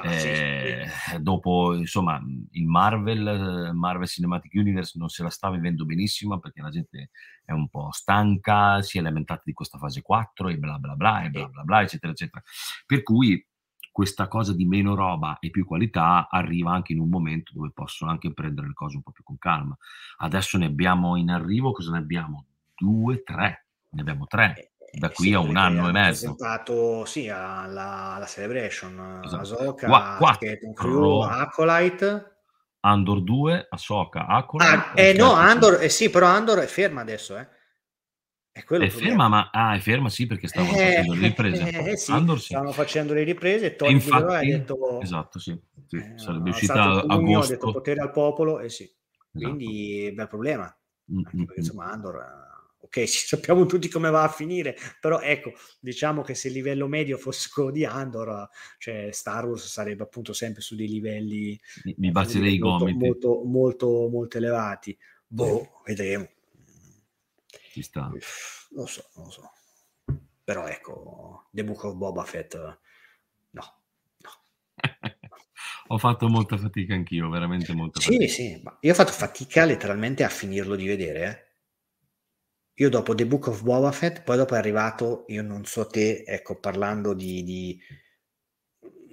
[0.02, 1.22] Eh, sì.
[1.22, 2.20] Dopo, insomma,
[2.50, 7.10] il Marvel, Marvel Cinematic Universe non se la sta vivendo benissimo perché la gente
[7.44, 11.24] è un po' stanca, si è lamentata di questa fase 4 e bla bla bla
[11.24, 12.42] e bla bla bla, eccetera, eccetera.
[12.86, 13.44] Per cui
[13.90, 18.10] questa cosa di meno roba e più qualità arriva anche in un momento dove possono
[18.10, 19.76] anche prendere le cose un po' più con calma.
[20.18, 22.44] Adesso ne abbiamo in arrivo, cosa ne abbiamo?
[22.76, 26.34] Due, tre, ne abbiamo tre eh, da qui sì, a un anno e mezzo.
[26.34, 29.42] presentato sì alla, alla Celebration esatto.
[29.42, 32.36] Ahsoka, Qua, quattro, Crew, Acolyte
[32.80, 37.36] Andor 2, Ahsoka, Acolyte ah, eh no, Andor, eh sì, però Andor è ferma adesso
[37.36, 37.48] eh
[38.58, 41.66] è, è ferma, ma ah, è ferma sì perché stavano eh, facendo le riprese.
[41.88, 42.46] Eh, sì, Andor, sì.
[42.46, 45.00] Stavano facendo le riprese e Tony infatti, ha detto...
[45.00, 45.56] Esatto, sì.
[45.86, 47.52] sì eh, sarebbe uscita a agosto.
[47.52, 48.82] Ha detto potere al popolo e eh, sì.
[48.82, 49.54] Esatto.
[49.54, 50.76] Quindi bel problema.
[51.12, 51.62] Mm, mm, perché, mm.
[51.62, 52.46] insomma Andor...
[52.88, 57.16] Ok, sappiamo tutti come va a finire, però ecco, diciamo che se il livello medio
[57.16, 61.58] fosse quello di Andor, cioè Star Wars sarebbe appunto sempre su dei livelli...
[61.84, 62.98] Mi, mi i gomiti.
[62.98, 64.96] Molto, molto, molto elevati.
[65.26, 66.28] Boh, vedremo
[67.78, 68.00] ci sta.
[68.00, 68.18] Non
[68.70, 69.52] lo so, non lo so.
[70.44, 72.76] Però ecco, The Book of Boba Fett, no.
[73.50, 74.30] no.
[75.88, 78.26] ho fatto molta fatica anch'io, veramente molta fatica.
[78.26, 81.24] Sì, sì, ma io ho fatto fatica letteralmente a finirlo di vedere.
[81.26, 81.46] Eh.
[82.80, 86.22] Io dopo The Book of Boba Fett, poi dopo è arrivato, io non so te,
[86.24, 87.80] ecco, parlando di, di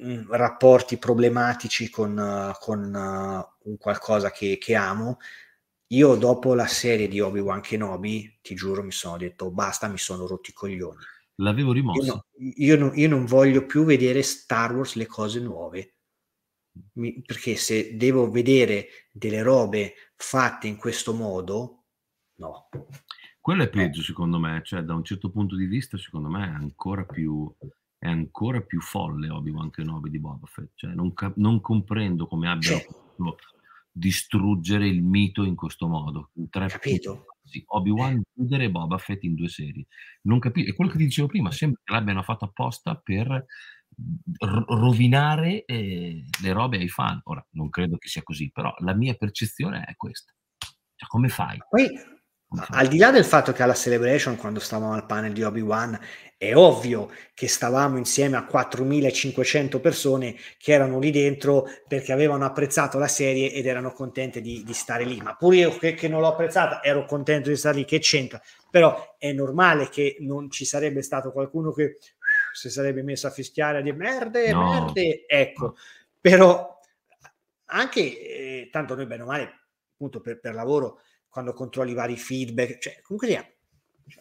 [0.03, 5.17] mm, rapporti problematici con, con uh, un qualcosa che, che amo,
[5.87, 10.27] io dopo la serie di Obi-Wan Kenobi, ti giuro, mi sono detto basta, mi sono
[10.27, 11.03] rotti i coglioni.
[11.35, 12.01] L'avevo rimosso.
[12.03, 15.95] Io, no, io, no, io non voglio più vedere Star Wars le cose nuove.
[16.93, 21.85] Mi, perché se devo vedere delle robe fatte in questo modo,
[22.35, 22.69] no.
[23.45, 26.49] Quello è peggio secondo me, cioè da un certo punto di vista secondo me è
[26.49, 27.47] ancora più,
[27.95, 32.49] è ancora più folle Obi-Wan Kenobi di Boba Fett, cioè non, cap- non comprendo come
[32.49, 32.87] abbia cioè,
[33.91, 36.31] distruggere il mito in questo modo.
[36.49, 37.25] Tre Capito?
[37.43, 38.19] Sì, Obi-Wan
[38.49, 38.63] eh.
[38.63, 39.85] e Boba Fett in due serie.
[40.23, 44.65] Non capi- è quello che ti dicevo prima, sembra che l'abbiano fatto apposta per r-
[44.69, 47.21] rovinare eh, le robe ai fan.
[47.25, 50.33] Ora, non credo che sia così, però la mia percezione è questa.
[50.57, 51.59] Cioè, come fai?
[51.69, 51.91] Poi,
[52.69, 55.99] al di là del fatto che alla Celebration, quando stavamo al panel di Obi-Wan,
[56.37, 62.97] è ovvio che stavamo insieme a 4.500 persone che erano lì dentro perché avevano apprezzato
[62.97, 65.19] la serie ed erano contente di, di stare lì.
[65.21, 68.41] Ma pure io che, che, non l'ho apprezzata ero contento di stare lì, che c'entra?
[68.69, 71.97] Però è normale che non ci sarebbe stato qualcuno che
[72.53, 74.71] si sarebbe messo a fischiare di merde, no.
[74.71, 75.75] merde, ecco.
[76.19, 76.79] Però
[77.65, 79.59] anche, eh, tanto noi bene o male,
[79.93, 80.99] appunto per, per lavoro,
[81.35, 83.27] quando controlli i vari feedback, cioè comunque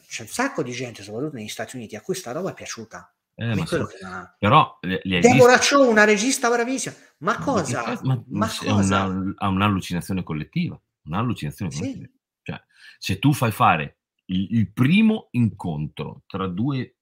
[0.09, 3.15] c'è un sacco di gente, soprattutto negli Stati Uniti, a cui sta roba è piaciuta.
[3.37, 4.37] Eh, ma so, una...
[4.37, 6.93] Però Deborah Show, una regista bravissima.
[7.19, 8.01] Ma cosa?
[8.03, 9.05] Ma, ma cosa?
[9.05, 10.77] Una, ha un'allucinazione collettiva.
[11.05, 11.79] Un'allucinazione sì.
[11.79, 12.09] collettiva.
[12.43, 12.61] Cioè,
[12.99, 16.97] se tu fai fare il, il, primo incontro tra due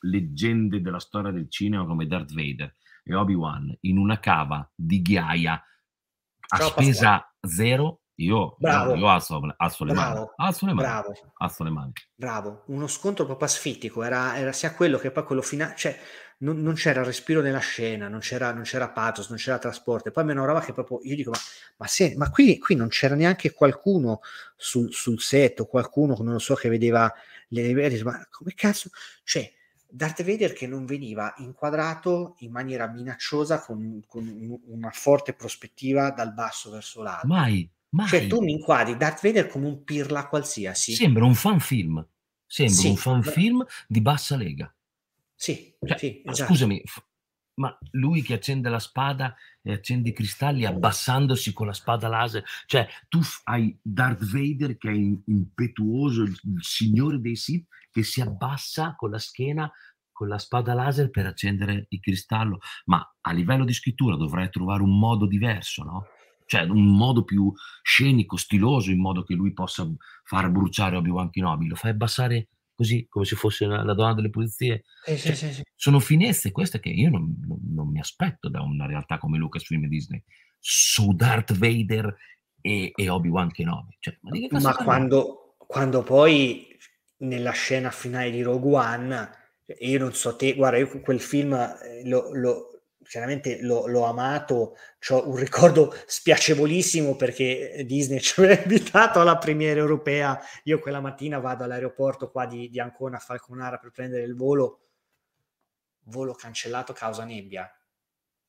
[0.00, 5.52] leggende della storia del cinema come Darth Vader e Obi-Wan in una cava di ghiaia
[5.52, 7.54] a Ciao, spesa Pasquale.
[7.54, 8.94] zero, io, Bravo.
[8.94, 10.14] io alzo, alzo, le Bravo.
[10.14, 10.30] mani.
[10.36, 10.88] Alzo le mani.
[10.88, 11.12] Bravo.
[11.36, 11.92] Alzo le mani.
[12.14, 12.62] Bravo.
[12.66, 15.96] Uno scontro proprio asfittico, era, era sia quello che poi quello finale, cioè
[16.38, 20.08] non, non, c'era respiro nella scena, non c'era, non c'era pathos, non c'era trasporto.
[20.08, 21.38] E poi meno roba che proprio io dico: Ma,
[21.76, 24.20] ma, se, ma qui, qui, non c'era neanche qualcuno
[24.56, 27.12] sul, sul set o qualcuno non lo so che vedeva
[27.48, 28.90] le ma come cazzo?
[29.22, 29.52] Cioè,
[29.88, 36.34] Darth Vader che non veniva inquadrato in maniera minacciosa con, con una forte prospettiva dal
[36.34, 37.26] basso verso l'alto.
[37.28, 38.08] Mai, mai.
[38.08, 40.94] Cioè, tu mi inquadri Darth Vader come un pirla qualsiasi.
[40.94, 42.06] Sembra un fan film.
[42.46, 44.74] Sembra sì, un fan film di bassa lega.
[45.34, 46.50] Sì, cioè, sì esatto.
[46.50, 46.82] Scusami,
[47.58, 52.44] ma lui che accende la spada e accende i cristalli abbassandosi con la spada laser,
[52.66, 58.20] cioè tu hai Darth Vader che è impetuoso, il, il signore dei Sith, che si
[58.20, 59.70] abbassa con la schiena
[60.10, 64.82] con la spada laser per accendere il cristallo, ma a livello di scrittura dovrei trovare
[64.82, 66.06] un modo diverso, no?
[66.48, 69.86] Cioè un modo più scenico, stiloso, in modo che lui possa
[70.24, 71.68] far bruciare Obi-Wan Kenobi.
[71.68, 74.84] Lo fai abbassare così come se fosse la, la donna delle pulizie.
[75.04, 78.62] Sì, cioè, sì, sì, sono finezze queste che io non, non, non, mi aspetto da
[78.62, 80.24] una realtà come Lucasfilm e Disney
[80.58, 82.16] su Darth Vader
[82.62, 83.94] e, e Obi-Wan Kenobi.
[84.00, 86.66] Cioè, ma, ma quando, quando, poi
[87.18, 89.30] nella scena finale di Rogue One,
[89.80, 92.77] io non so te, guarda, io quel film eh, lo, lo
[93.08, 94.76] chiaramente l'ho, l'ho amato,
[95.08, 101.38] ho un ricordo spiacevolissimo perché Disney ci aveva invitato alla premiere europea, io quella mattina
[101.38, 104.80] vado all'aeroporto qua di, di Ancona Falconara per prendere il volo,
[106.04, 107.72] volo cancellato causa nebbia,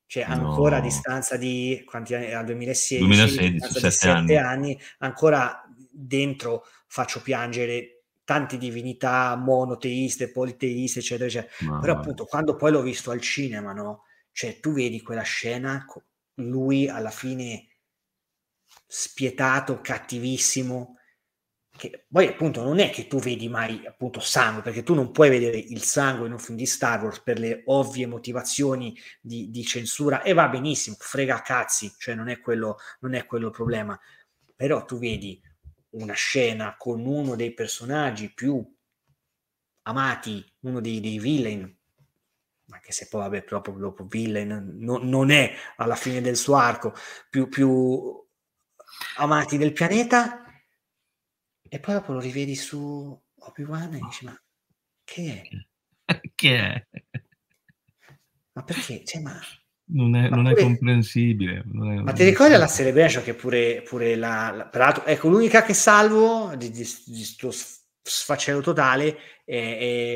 [0.05, 0.81] cioè ancora no.
[0.81, 2.33] a distanza di quanti anni?
[2.33, 4.35] Al 2016, 2016 7 anni.
[4.37, 11.79] anni, ancora dentro faccio piangere tante divinità monoteiste, politeiste, eccetera, eccetera.
[11.79, 14.03] Però appunto quando poi l'ho visto al cinema, no?
[14.31, 15.85] Cioè, tu vedi quella scena,
[16.35, 17.67] lui alla fine
[18.87, 20.97] spietato, cattivissimo,
[21.79, 25.29] che poi appunto non è che tu vedi mai appunto sangue, perché tu non puoi
[25.29, 29.63] vedere il sangue in un film di Star Wars per le ovvie motivazioni di, di
[29.63, 33.97] censura e va benissimo, frega cazzi, cioè non è, quello, non è quello il problema,
[34.55, 35.41] però tu vedi
[35.91, 38.61] una scena con uno dei personaggi più
[39.83, 41.78] amati, uno dei, dei villain
[42.71, 46.93] anche se poi vabbè proprio dopo Villain no, non è alla fine del suo arco
[47.29, 48.27] più, più
[49.17, 50.43] amati del pianeta
[51.67, 54.41] e poi dopo lo rivedi su Obi-Wan e dici ma
[55.03, 56.11] che è?
[56.35, 56.87] che è?
[58.53, 59.03] ma perché?
[59.05, 59.39] Cioè, ma,
[59.91, 61.63] non è, non pure, è comprensibile.
[61.65, 65.63] Non è, ma ti ricordi la Celebration che pure, pure la, la, peraltro, ecco l'unica
[65.63, 69.57] che salvo di, di, di, di sfacelo totale e,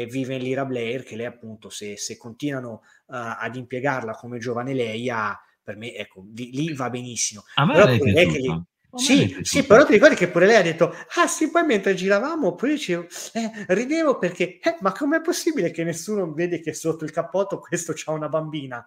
[0.02, 4.74] e vive Lira Blair che lei appunto se, se continuano uh, ad impiegarla come giovane
[4.74, 8.38] lei ha, per me ecco lì, lì va benissimo a me però lei lei che
[8.40, 8.64] lì,
[8.96, 12.54] sì, sì, però ti ricordi che pure lei ha detto: Ah, sì, poi mentre giravamo,
[12.54, 17.12] poi dicevo, eh, ridevo perché, eh, ma com'è possibile che nessuno vede che sotto il
[17.12, 18.86] cappotto questo c'ha una bambina?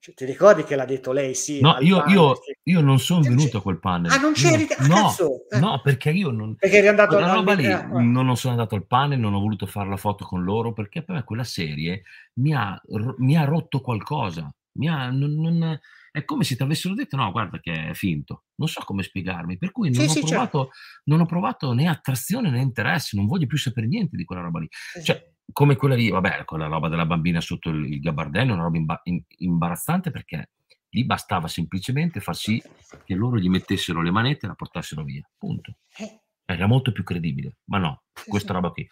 [0.00, 1.34] Cioè, ti ricordi che l'ha detto lei?
[1.34, 1.60] Sì.
[1.60, 2.38] No, io, io.
[2.68, 4.10] Io, non sono venuto a quel panel.
[4.10, 4.62] Ah, non c'eri?
[4.62, 5.14] Io, no,
[5.50, 6.56] ah, no, perché io non...
[6.56, 9.88] Perché eri andato a roba lì, non sono andato al panel, non ho voluto fare
[9.88, 12.02] la foto con loro, perché per me quella serie
[12.40, 12.80] mi ha,
[13.18, 14.52] mi ha rotto qualcosa.
[14.78, 18.46] Mi ha, non, non, è come se ti avessero detto, no, guarda che è finto.
[18.56, 19.58] Non so come spiegarmi.
[19.58, 20.78] Per cui non, sì, ho, sì, provato, certo.
[21.04, 24.58] non ho provato né attrazione né interesse, non voglio più sapere niente di quella roba
[24.58, 24.68] lì.
[25.04, 28.64] Cioè, come quella lì, vabbè, quella roba della bambina sotto il, il gabardello è una
[28.64, 29.02] roba imba-
[29.36, 30.50] imbarazzante perché
[30.96, 32.62] lì bastava semplicemente far sì
[33.04, 35.28] che loro gli mettessero le manette e la portassero via.
[35.36, 35.76] Punto.
[35.98, 36.22] Eh.
[36.46, 38.88] Era molto più credibile, ma no, questa roba qui.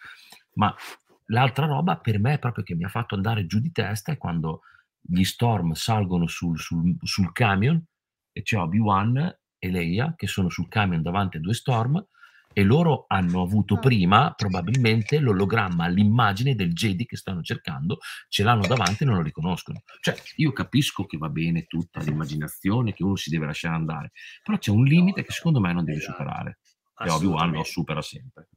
[0.53, 0.73] Ma
[1.27, 4.61] l'altra roba per me proprio che mi ha fatto andare giù di testa è quando
[5.01, 7.83] gli Storm salgono sul, sul, sul camion
[8.31, 12.05] e c'è Obi-Wan e Leia che sono sul camion davanti a due Storm
[12.57, 13.79] e loro hanno avuto ah.
[13.79, 17.97] prima probabilmente l'ologramma, l'immagine del Jedi che stanno cercando,
[18.29, 19.83] ce l'hanno davanti e non lo riconoscono.
[19.99, 24.57] Cioè, io capisco che va bene tutta l'immaginazione, che uno si deve lasciare andare, però
[24.57, 26.13] c'è un limite che secondo me non deve esatto.
[26.13, 26.59] superare.
[26.97, 28.47] E Obi-Wan lo supera sempre.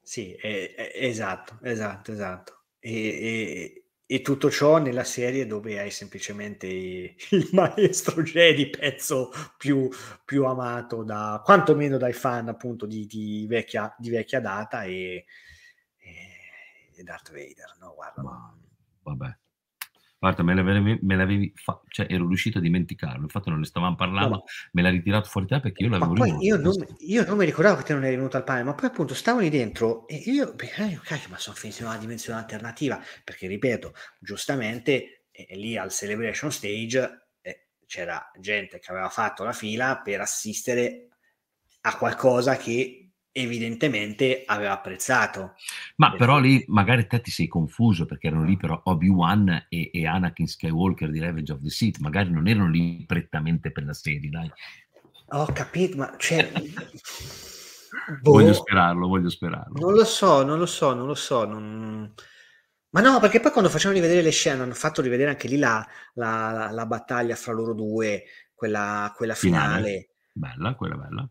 [0.00, 2.62] Sì, è, è, esatto, esatto, esatto.
[2.78, 6.66] E, e, e tutto ciò nella serie dove hai semplicemente
[7.28, 9.86] il maestro Jedi, pezzo più,
[10.24, 15.26] più amato da quantomeno dai fan appunto di, di, vecchia, di vecchia, data e,
[15.98, 17.92] e, Darth Vader, no?
[17.94, 18.58] Guarda, Ma,
[19.02, 19.36] vabbè.
[20.20, 23.94] Guarda, me l'avevi, me l'avevi fa- cioè ero riuscito a dimenticarlo, infatti non ne stavamo
[23.94, 27.36] parlando, no, me l'ha ritirato fuori te perché io l'avevo ma io non, io non,
[27.36, 30.08] mi ricordavo che te non eri venuto al panel, ma poi appunto stavo lì dentro
[30.08, 35.56] e io, eh, cacchio, ma sono finito in una dimensione alternativa, perché ripeto, giustamente eh,
[35.56, 41.10] lì al Celebration Stage eh, c'era gente che aveva fatto la fila per assistere
[41.82, 45.54] a qualcosa che evidentemente aveva apprezzato.
[45.96, 50.06] Ma però lì magari te ti sei confuso perché erano lì però Obi-Wan e, e
[50.06, 54.30] Anakin Skywalker di Revenge of the Sith, magari non erano lì prettamente per la serie,
[54.30, 54.50] dai.
[55.30, 56.50] Ho capito, ma cioè...
[58.20, 59.78] boh, voglio sperarlo, voglio sperarlo.
[59.78, 61.44] Non lo so, non lo so, non lo so.
[61.44, 62.12] Non...
[62.90, 65.86] Ma no, perché poi quando facevano rivedere le scene hanno fatto rivedere anche lì la,
[66.14, 68.24] la, la, la battaglia fra loro due,
[68.54, 69.76] quella, quella finale.
[69.76, 70.08] finale.
[70.32, 71.28] Bella, quella bella.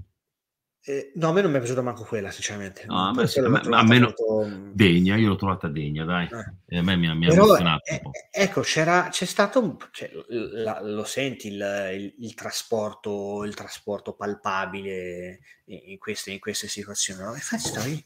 [0.90, 2.86] Eh, no, a me non mi è piaciuta manco quella, sinceramente.
[2.86, 4.50] No, a me, sì, a me, a me molto...
[4.72, 6.30] degna, io l'ho trovata degna, dai.
[6.32, 6.76] Eh.
[6.76, 9.76] E a me mi, mi ha emozionato eh, Ecco, c'era, c'è stato un...
[9.92, 16.70] Cioè, la, lo senti il, il, il, trasporto, il trasporto palpabile in queste, in queste
[16.70, 17.22] situazioni.
[17.22, 17.34] No?
[17.34, 18.06] Infatti stavo lì,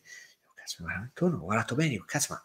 [0.55, 0.84] cazzo,
[1.23, 2.43] ho guardato bene, dico, cazzo, ma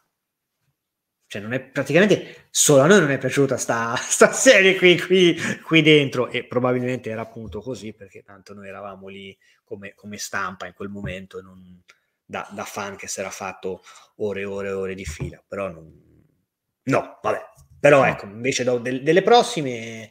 [1.28, 5.37] cioè non è praticamente solo a noi non è piaciuta sta, sta serie qui, qui,
[5.64, 9.37] qui, dentro e probabilmente era appunto così perché tanto noi eravamo lì
[9.67, 11.83] come, come stampa in quel momento non,
[12.25, 13.83] da, da, fan che si era fatto
[14.17, 16.25] ore e ore e ore di fila però non,
[16.85, 17.55] no vabbè.
[17.79, 20.11] Però ecco invece do, de, delle prossime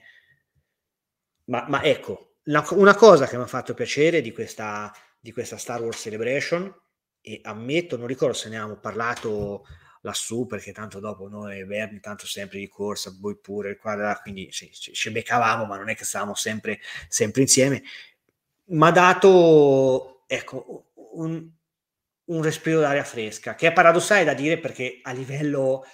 [1.45, 5.57] ma, ma ecco la, una cosa che mi ha fatto piacere di questa, di questa
[5.57, 6.73] Star Wars Celebration
[7.21, 9.65] e ammetto non ricordo se ne abbiamo parlato
[10.01, 14.51] lassù perché tanto dopo noi Berni tanto sempre di corsa, voi pure, qua, là, quindi
[14.51, 17.81] sì, ci, ci beccavamo ma non è che stavamo sempre, sempre insieme
[18.67, 21.49] ma ha dato ecco un,
[22.25, 25.85] un respiro d'aria fresca che è paradossale da dire perché a livello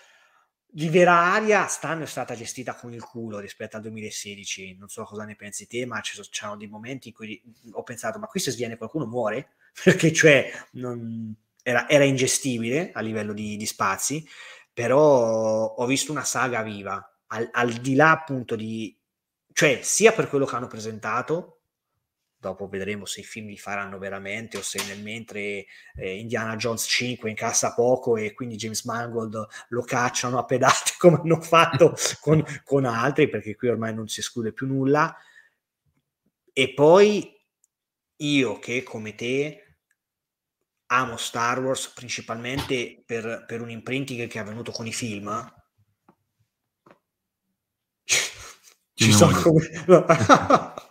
[0.74, 5.03] di vera aria stanno è stata gestita con il culo rispetto al 2016 non so
[5.03, 7.41] cosa ne pensi te ma ci sono dei momenti in cui
[7.72, 9.55] ho pensato ma qui se sviene qualcuno muore?
[9.84, 14.28] Perché cioè non, era, era ingestibile a livello di, di, spazi,
[14.74, 18.97] però ho visto una saga viva, al, al, di là appunto di,
[19.53, 21.61] cioè sia per quello che hanno presentato,
[22.41, 25.65] dopo vedremo se i film li faranno veramente o se nel mentre
[25.95, 31.19] eh, Indiana Jones 5 incassa poco e quindi James Mangold lo cacciano a pedate come
[31.21, 35.15] hanno fatto con, con altri, perché qui ormai non si esclude più nulla.
[36.51, 37.39] E poi
[38.17, 39.77] io che come te
[40.87, 45.53] amo Star Wars principalmente per, per un imprinting che è avvenuto con i film.
[48.95, 49.69] Ci sono come...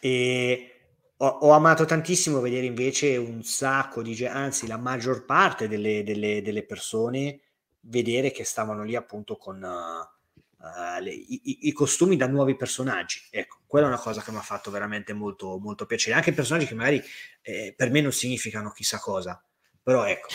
[0.00, 0.74] e
[1.16, 6.42] ho, ho, amato tantissimo vedere invece un sacco di anzi la maggior parte delle, delle,
[6.42, 7.40] delle persone
[7.80, 13.20] vedere che stavano lì appunto con uh, le, i, i, costumi da nuovi personaggi.
[13.30, 16.16] Ecco, quella è una cosa che mi ha fatto veramente molto, molto piacere.
[16.16, 17.02] Anche personaggi che magari
[17.42, 19.42] eh, per me non significano chissà cosa,
[19.82, 20.28] però ecco,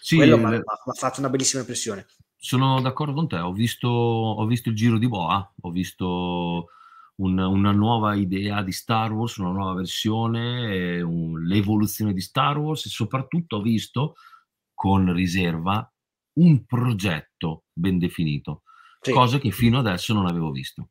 [0.00, 0.62] sì, quello mi ha
[0.94, 2.06] fatto una bellissima impressione.
[2.36, 6.68] Sono d'accordo con te, ho visto, ho visto il giro di Boa, ho visto
[7.16, 12.86] un, una nuova idea di Star Wars, una nuova versione, un, l'evoluzione di Star Wars
[12.86, 14.14] e soprattutto ho visto
[14.74, 15.90] con riserva
[16.34, 18.62] un progetto ben definito
[19.06, 19.12] sì.
[19.12, 20.90] cosa che fino adesso non avevo visto.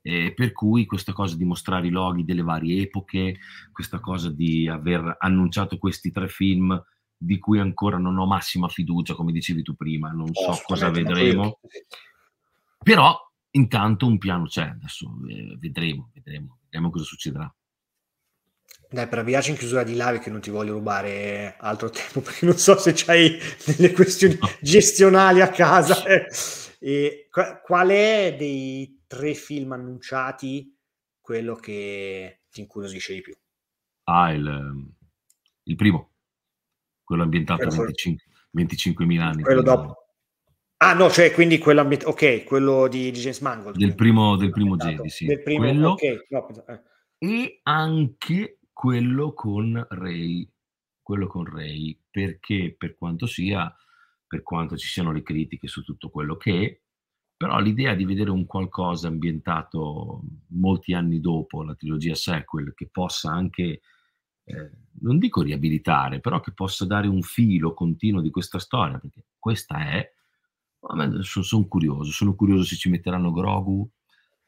[0.00, 3.38] E per cui questa cosa di mostrare i loghi delle varie epoche,
[3.72, 6.80] questa cosa di aver annunciato questi tre film
[7.16, 11.58] di cui ancora non ho massima fiducia, come dicevi tu prima, non so cosa vedremo.
[12.82, 17.52] Però intanto un piano c'è, adesso eh, vedremo, vedremo, vedremo cosa succederà.
[18.90, 22.46] Dai, per avviarci in chiusura di live che non ti voglio rubare altro tempo, perché
[22.46, 24.48] non so se c'hai delle questioni no.
[24.60, 26.02] gestionali a casa.
[26.80, 27.28] E
[27.62, 30.74] qual è dei tre film annunciati
[31.20, 33.36] quello che ti incuriosisce di più?
[34.04, 34.94] Ah, il,
[35.64, 36.12] il primo,
[37.04, 38.24] quello ambientato a 25,
[38.54, 39.42] 25.000 anni.
[39.42, 40.07] Quello dopo.
[40.78, 43.76] Ah no, cioè quindi quello ambientato, ok, quello di, di, James Mangold.
[43.76, 45.26] Del primo, del primo Jedi, sì.
[45.26, 46.26] Del primo, quello, okay.
[46.28, 46.82] no, eh.
[47.18, 50.48] E anche quello con Ray,
[51.02, 53.74] quello con Ray, perché per quanto sia
[54.28, 56.80] per quanto ci siano le critiche su tutto quello che è,
[57.36, 63.32] però l'idea di vedere un qualcosa ambientato molti anni dopo la trilogia sequel che possa
[63.32, 63.80] anche,
[64.44, 64.70] eh,
[65.00, 69.78] non dico riabilitare, però che possa dare un filo continuo di questa storia, perché questa
[69.88, 70.12] è,
[71.22, 73.88] sono, sono curioso, sono curioso se ci metteranno Grogu,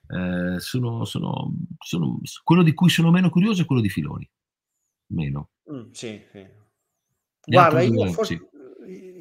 [0.09, 4.29] eh, sono, sono, sono, quello di cui sono meno curioso è quello di Filoni,
[5.13, 5.51] meno.
[5.71, 6.47] Mm, sì, sì.
[7.45, 8.51] Guarda, io, forse,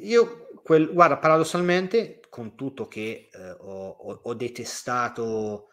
[0.02, 5.68] io quel, guarda, paradossalmente, con tutto che eh, ho, ho, ho, detestato.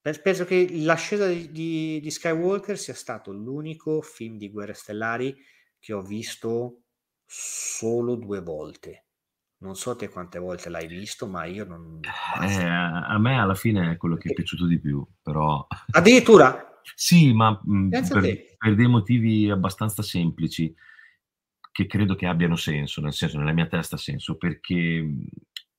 [0.00, 5.36] Penso che l'ascesa di, di, di, Skywalker sia stato l'unico film di Guerre Stellari
[5.78, 6.82] che ho visto
[7.26, 9.07] solo due volte.
[9.60, 12.00] Non so te quante volte l'hai visto, ma io non...
[12.42, 15.66] Eh, a me alla fine è quello che è piaciuto di più, però...
[15.90, 16.68] Addirittura?
[16.94, 20.74] sì, ma mh, mm, per, per, dei motivi abbastanza semplici
[21.70, 25.22] che credo che abbiano senso, nel senso, nella mia testa ha senso, perché mm,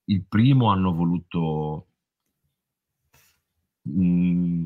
[0.06, 1.88] il primo hanno voluto...
[3.84, 4.66] Mh, mm,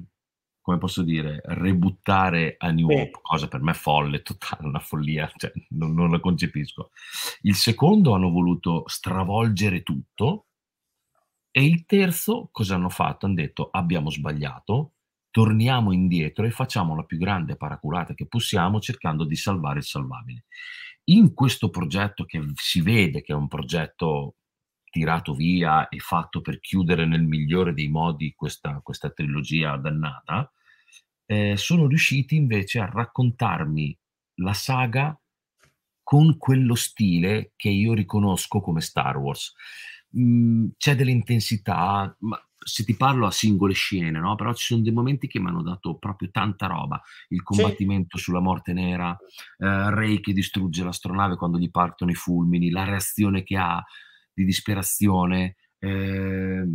[0.63, 5.51] come posso dire, rebuttare a New Hope, cosa per me folle, totale, una follia, cioè,
[5.71, 6.91] non, non la concepisco.
[7.41, 10.45] Il secondo hanno voluto stravolgere tutto
[11.51, 13.25] e il terzo cosa hanno fatto?
[13.25, 14.93] Hanno detto abbiamo sbagliato,
[15.31, 20.45] torniamo indietro e facciamo la più grande paraculata che possiamo cercando di salvare il salvabile.
[21.07, 24.35] In questo progetto che si vede che è un progetto
[24.93, 30.51] tirato via e fatto per chiudere nel migliore dei modi questa, questa trilogia dannata,
[31.25, 33.97] eh, sono riusciti invece a raccontarmi
[34.35, 35.19] la saga
[36.03, 39.55] con quello stile che io riconosco come Star Wars.
[40.15, 44.35] Mm, c'è dell'intensità, ma se ti parlo a singole scene, no?
[44.35, 47.01] però ci sono dei momenti che mi hanno dato proprio tanta roba.
[47.29, 48.25] Il combattimento sì.
[48.25, 49.17] sulla morte nera,
[49.57, 53.83] eh, Ray che distrugge l'astronave quando gli partono i fulmini, la reazione che ha
[54.33, 55.55] di disperazione.
[55.77, 56.65] Eh,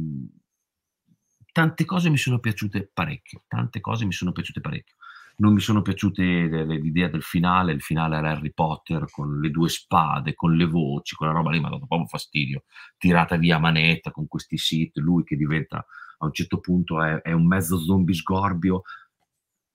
[1.52, 4.94] tante cose mi sono piaciute parecchio, tante cose mi sono piaciute parecchio.
[5.38, 9.68] Non mi sono piaciute l'idea del finale, il finale era Harry Potter con le due
[9.68, 12.64] spade, con le voci, quella roba lì mi ha dato proprio fastidio,
[12.96, 15.86] tirata via manetta con questi sit, lui che diventa
[16.18, 18.82] a un certo punto è, è un mezzo zombie sgorbio,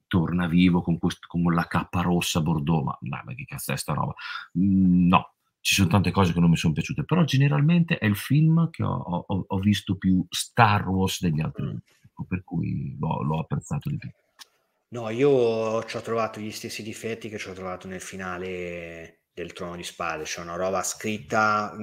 [0.08, 3.94] torna vivo con, questo, con la cappa rossa Bordeaux, ma, ma che cazzo è sta
[3.94, 4.14] roba?
[4.60, 5.33] Mm, no,
[5.74, 8.84] ci sono tante cose che non mi sono piaciute, però generalmente è il film che
[8.84, 11.78] ho, ho, ho visto più Star Wars degli altri, mm.
[12.06, 14.10] Ecco, per cui l'ho, l'ho, apprezzato di più.
[14.90, 19.52] No, io ci ho trovato gli stessi difetti che ci ho trovato nel finale del
[19.54, 21.76] Trono di Spade, cioè una roba scritta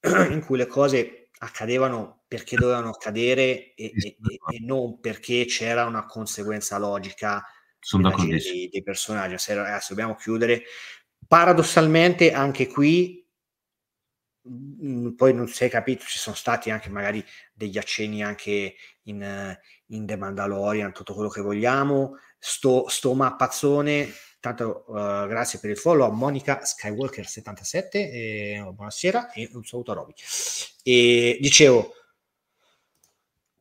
[0.30, 6.06] in cui le cose accadevano perché dovevano accadere e, e, e non perché c'era una
[6.06, 7.44] conseguenza logica
[8.16, 9.36] dei, dei, personaggi.
[9.36, 10.62] Se ragazzi dobbiamo chiudere,
[11.28, 13.23] paradossalmente anche qui
[15.16, 18.74] poi non si è capito, ci sono stati anche magari degli accenni anche
[19.04, 22.18] in, in The Mandalorian, tutto quello che vogliamo.
[22.38, 29.48] Sto, sto mappazzone, tanto uh, grazie per il follow a Monica Skywalker77, e, buonasera e
[29.54, 30.12] un saluto a Roby.
[30.82, 31.94] E dicevo,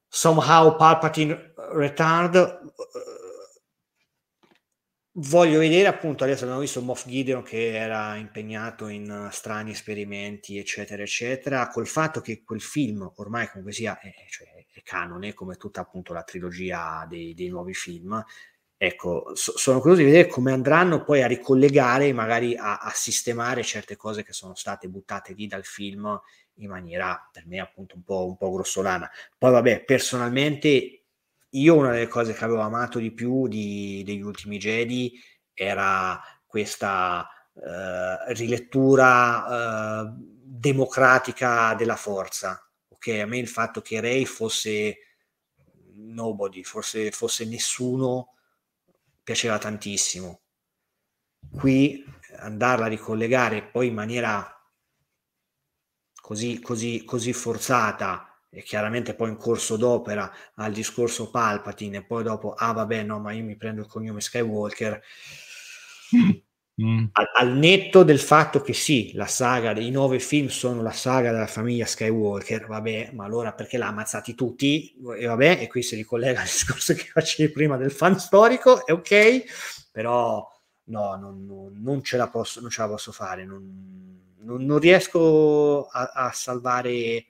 [0.10, 2.60] somehow Palpatine retard,
[5.16, 11.04] Voglio vedere appunto, adesso abbiamo visto Moff Gideon che era impegnato in strani esperimenti, eccetera,
[11.04, 15.82] eccetera, col fatto che quel film ormai comunque sia è, cioè, è canone, come tutta
[15.82, 18.24] appunto la trilogia dei, dei nuovi film.
[18.76, 23.62] Ecco, so, sono curioso di vedere come andranno poi a ricollegare, magari a, a sistemare
[23.62, 26.20] certe cose che sono state buttate lì dal film
[26.56, 29.10] in maniera per me appunto un po', un po' grossolana.
[29.38, 31.03] Poi vabbè, personalmente
[31.54, 35.20] io una delle cose che avevo amato di più di, degli ultimi Jedi
[35.54, 42.60] era questa uh, rilettura uh, democratica della forza.
[42.88, 44.98] Ok, a me il fatto che Rey fosse
[45.96, 48.34] nobody, fosse, fosse nessuno,
[49.22, 50.42] piaceva tantissimo.
[51.52, 52.04] Qui
[52.38, 54.50] andarla a ricollegare poi in maniera
[56.20, 62.24] così, così, così forzata e chiaramente poi in corso d'opera al discorso Palpatine e poi
[62.24, 65.02] dopo, ah vabbè no, ma io mi prendo il cognome Skywalker,
[66.80, 67.06] mm.
[67.14, 71.32] al, al, netto del fatto che sì, la saga dei nove film sono la saga
[71.32, 74.96] della famiglia Skywalker, vabbè, ma allora perché l'ha ammazzati tutti?
[75.18, 78.92] E vabbè, e qui si ricollega al discorso che facevi prima del fan storico, è
[78.92, 80.48] ok, però
[80.86, 85.88] no, non, non, non, ce, la posso, non ce la posso fare, non, non riesco
[85.88, 87.26] a, a salvare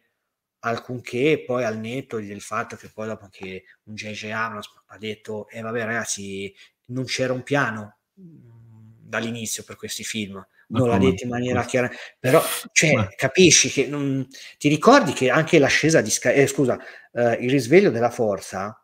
[0.66, 4.32] alcunché poi al netto del fatto che poi dopo che un J.J.
[4.32, 6.53] Abrams ha detto e eh, vabbè ragazzi
[6.88, 11.89] non c'era un piano mhmm, dall'inizio per questi film non l'ha detto in maniera chiara
[12.18, 12.41] però
[12.72, 14.26] cioè, capisci che non,
[14.57, 16.80] ti ricordi che anche l'ascesa di Sky eh, scusa
[17.11, 18.82] eh, il risveglio della forza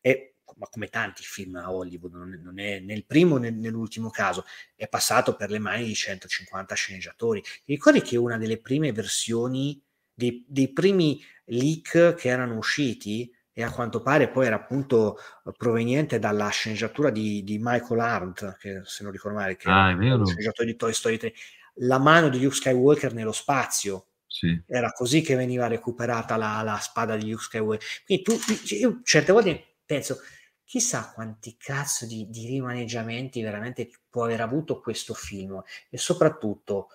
[0.00, 4.08] è ma come tanti film a Hollywood, non è, non è nel primo né nell'ultimo
[4.08, 7.42] caso, è passato per le mani di 150 sceneggiatori.
[7.42, 9.78] Ti ricordi che una delle prime versioni
[10.16, 15.18] dei, dei primi leak che erano usciti e a quanto pare poi era appunto
[15.56, 19.94] proveniente dalla sceneggiatura di, di Michael Arndt, che se non ricordo male, che ah, è
[19.94, 20.20] vero.
[20.20, 21.32] il sceneggiatore di Toy Story 3,
[21.76, 24.08] la mano di Luke Skywalker nello spazio.
[24.26, 24.60] Sì.
[24.66, 27.86] Era così che veniva recuperata la, la spada di Luke Skywalker.
[28.04, 28.38] Quindi tu,
[28.74, 30.18] io certe volte penso,
[30.62, 36.88] chissà quanti cazzo di, di rimaneggiamenti veramente può aver avuto questo film e soprattutto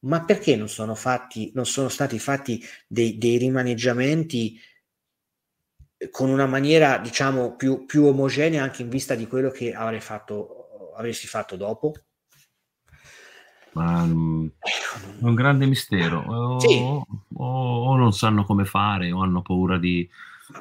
[0.00, 4.60] ma perché non sono, fatti, non sono stati fatti dei, dei rimaneggiamenti
[6.10, 10.92] con una maniera diciamo più, più, omogenea anche in vista di quello che avrei fatto,
[10.96, 11.94] avresti fatto dopo?
[13.72, 16.20] Ma, um, è un grande mistero.
[16.20, 16.78] O, sì.
[16.78, 20.08] o, o, non sanno come fare, o hanno paura di,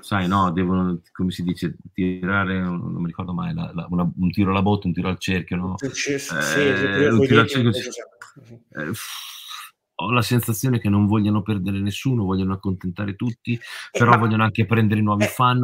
[0.01, 4.31] sai, no, devono, come si dice, tirare, non mi ricordo mai, la, la, una, un
[4.31, 5.75] tiro alla botte, un tiro al cerchio, no?
[5.77, 7.71] Sì, sì, eh, un tiro al cerchio.
[7.71, 8.91] Eh,
[9.99, 13.59] ho la sensazione che non vogliono perdere nessuno, vogliono accontentare tutti, eh,
[13.91, 14.17] però ma...
[14.17, 15.27] vogliono anche prendere nuovi eh.
[15.27, 15.59] fan.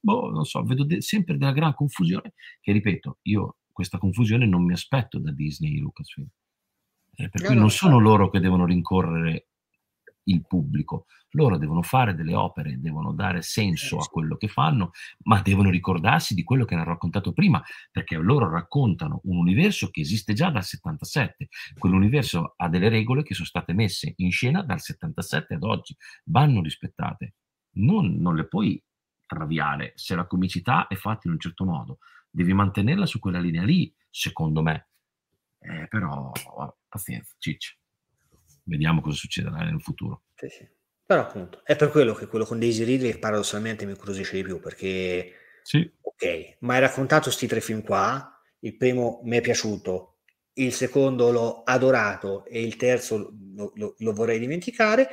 [0.00, 4.64] Boh, non so, vedo de- sempre della gran confusione, che ripeto, io questa confusione non
[4.64, 6.28] mi aspetto da Disney e Lucasfilm.
[7.16, 9.48] Eh, per no, cui non sono loro che devono rincorrere
[10.28, 11.06] il pubblico.
[11.32, 14.92] Loro devono fare delle opere, devono dare senso a quello che fanno,
[15.24, 20.00] ma devono ricordarsi di quello che hanno raccontato prima, perché loro raccontano un universo che
[20.00, 21.48] esiste già dal 77.
[21.78, 26.62] Quell'universo ha delle regole che sono state messe in scena dal 77 ad oggi, vanno
[26.62, 27.34] rispettate.
[27.78, 28.82] Non, non le puoi
[29.26, 31.98] traviare se la comicità è fatta in un certo modo.
[32.30, 34.88] Devi mantenerla su quella linea lì, secondo me.
[35.60, 36.30] Eh, però,
[36.88, 37.74] pazienza, ciccia
[38.68, 40.22] vediamo cosa succederà nel futuro.
[40.34, 40.68] Sì, sì.
[41.04, 44.60] Però appunto, è per quello che quello con Daisy Ridley paradossalmente mi incuriosisce di più,
[44.60, 45.90] perché sì.
[46.00, 50.18] ok, ma hai raccontato questi tre film qua, il primo mi è piaciuto,
[50.54, 55.08] il secondo l'ho adorato e il terzo lo, lo, lo vorrei dimenticare,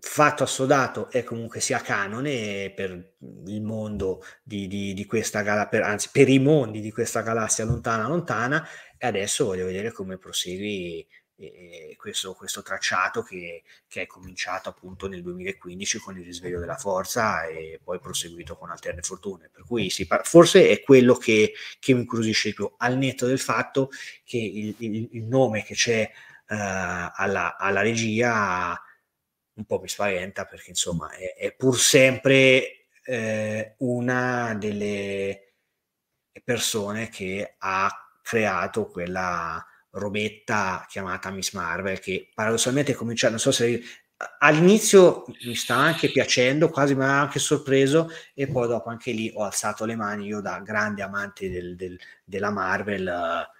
[0.00, 6.08] fatto assodato è comunque sia canone per il mondo di, di, di questa galassia, anzi
[6.10, 8.66] per i mondi di questa galassia lontana lontana
[9.02, 15.08] e adesso voglio vedere come prosegui eh, questo, questo, tracciato che, che, è cominciato appunto
[15.08, 19.48] nel 2015 con il risveglio della forza e poi proseguito con alterne fortune.
[19.50, 23.38] Per cui sì, forse è quello che, che, mi incuriosisce di più, al netto del
[23.38, 23.88] fatto
[24.22, 26.54] che il, il, il nome che c'è uh,
[27.14, 28.78] alla, alla, regia
[29.54, 35.54] un po' mi spaventa perché insomma è, è pur sempre eh, una delle
[36.44, 43.82] persone che ha creato quella robetta chiamata Miss Marvel che paradossalmente comincia, non so se
[44.38, 49.32] all'inizio mi sta anche piacendo, quasi mi ha anche sorpreso e poi dopo anche lì
[49.34, 53.02] ho alzato le mani io da grande amante del, del, della Marvel.
[53.02, 53.58] Uh,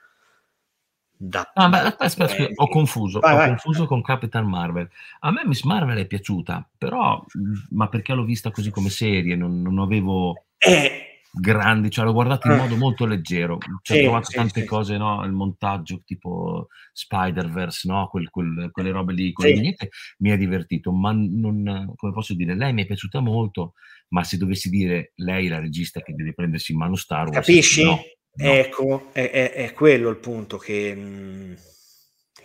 [1.22, 3.48] da, ah, beh, aspetta, aspetta, ho confuso, vai, ho vai.
[3.48, 4.88] confuso con Capitan Marvel.
[5.20, 7.24] A me Miss Marvel è piaciuta, però,
[7.70, 10.44] ma perché l'ho vista così come serie, non, non avevo...
[10.58, 12.56] Eh, grandi, cioè l'ho guardato in ah.
[12.56, 14.66] modo molto leggero, sì, ho trovato sì, tante sì.
[14.66, 15.24] cose, no?
[15.24, 18.08] il montaggio tipo Spider-Verse, no?
[18.08, 22.54] quel, quel, quelle robe lì, quelle niente, mi ha divertito, ma non, come posso dire,
[22.54, 23.74] lei mi è piaciuta molto,
[24.08, 27.84] ma se dovessi dire lei la regista che deve prendersi in mano Star Wars, capisci?
[27.84, 28.00] No.
[28.36, 30.94] Ecco, è, è, è, quello il punto che...
[30.94, 31.54] Mh, mm,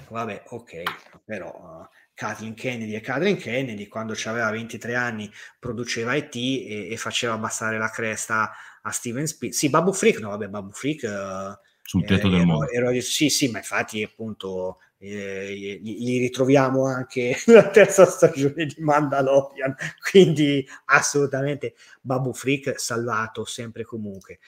[0.09, 0.83] vabbè, ok,
[1.23, 1.49] però...
[1.49, 5.29] Uh, Kathleen Kennedy e Kathleen Kennedy quando aveva 23 anni
[5.59, 8.51] produceva IT e, e faceva abbassare la cresta
[8.85, 9.53] a Steven Spielberg.
[9.53, 11.03] Sì, Babu Freak, no, vabbè, Babu Freak...
[11.03, 12.69] Uh, Sul tetto eh, del mondo.
[12.69, 18.75] Ero, ero, sì, sì, ma infatti appunto eh, li, ritroviamo anche nella terza stagione di
[18.79, 19.75] Mandalorian,
[20.09, 24.39] quindi assolutamente Babu Freak salvato sempre e comunque.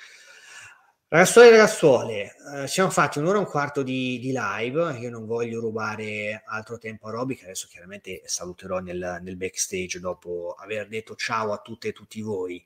[1.10, 5.26] Ragazzuoli e ragazzuole, eh, siamo fatti un'ora e un quarto di, di, live, io non
[5.26, 10.90] voglio rubare altro tempo a Roby, che adesso chiaramente saluterò nel, nel backstage dopo aver
[10.90, 12.66] detto ciao a tutte e tutti voi.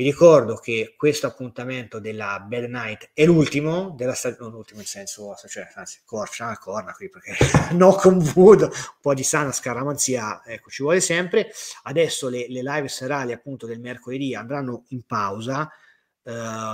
[0.00, 4.86] Vi ricordo che questo appuntamento della Bad Night è l'ultimo della stagione, non l'ultimo in
[4.86, 7.36] senso, cioè, anzi, corcia, corna qui perché
[7.76, 11.52] no con Wood, un po' di sana scaramanzia, ecco, ci vuole sempre.
[11.82, 15.70] Adesso le, le live serali appunto del mercoledì andranno in pausa
[16.22, 16.32] uh,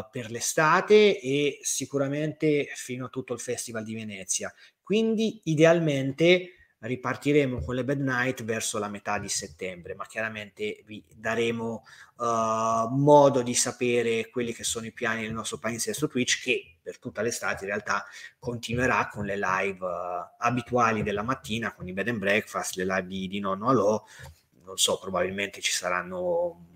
[0.08, 4.54] per l'estate e sicuramente fino a tutto il Festival di Venezia.
[4.80, 11.02] Quindi idealmente ripartiremo con le Bad Night verso la metà di settembre, ma chiaramente vi
[11.14, 11.84] daremo
[12.16, 16.78] uh, modo di sapere quelli che sono i piani del nostro paese su Twitch che
[16.82, 18.04] per tutta l'estate in realtà
[18.38, 23.06] continuerà con le live uh, abituali della mattina con i bed and breakfast, le live
[23.06, 24.04] di, di nonno Alò,
[24.64, 26.74] non so, probabilmente ci saranno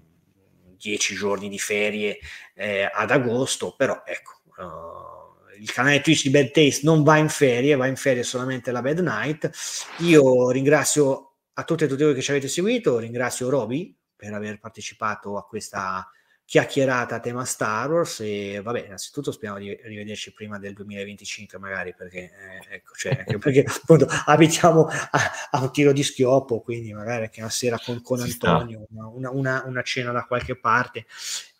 [0.76, 2.18] dieci giorni di ferie
[2.54, 5.19] eh, ad agosto, però ecco, uh,
[5.60, 8.82] il canale Twitch di Bad Taste non va in ferie, va in ferie solamente la
[8.82, 9.50] Bad Night.
[9.98, 14.58] Io ringrazio a tutte e tutti voi che ci avete seguito, ringrazio Roby per aver
[14.58, 16.08] partecipato a questa
[16.50, 21.94] chiacchierata a tema Star Wars e vabbè, innanzitutto speriamo di rivederci prima del 2025 magari
[21.96, 27.22] perché, eh, ecco, cioè, perché appunto abitiamo a, a, un tiro di schioppo, quindi magari
[27.22, 31.06] anche una sera con, con Antonio, una, una, una, cena da qualche parte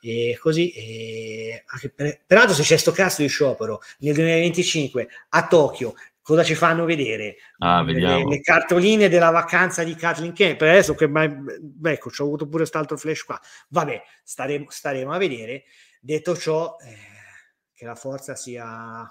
[0.01, 0.73] e così.
[0.73, 1.63] E
[1.95, 5.95] per, peraltro se c'è sto cazzo di sciopero nel 2025 a Tokyo
[6.31, 7.39] cosa ci fanno vedere?
[7.59, 10.61] Ah, le, le, cartoline della vacanza di Kathleen Kemp.
[10.61, 11.11] Adesso che
[11.83, 13.41] ecco, ci ho avuto pure quest'altro flash qua.
[13.71, 15.65] Vabbè, staremo, staremo a vedere.
[16.01, 16.97] Detto ciò, eh,
[17.75, 19.05] che la forza sia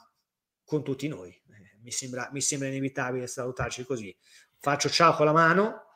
[0.64, 1.30] con tutti noi.
[1.30, 4.16] Eh, mi, sembra, mi sembra inevitabile salutarci così.
[4.58, 5.88] Faccio ciao con la mano.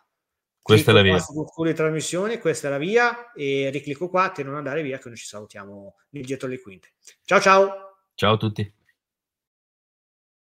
[0.62, 1.18] Questa è la via.
[1.18, 5.18] Di trasmissione, questa è la via e riclicco qua per non andare via che noi
[5.18, 6.94] ci salutiamo dietro le quinte.
[7.24, 7.72] Ciao ciao.
[8.14, 8.82] Ciao a tutti.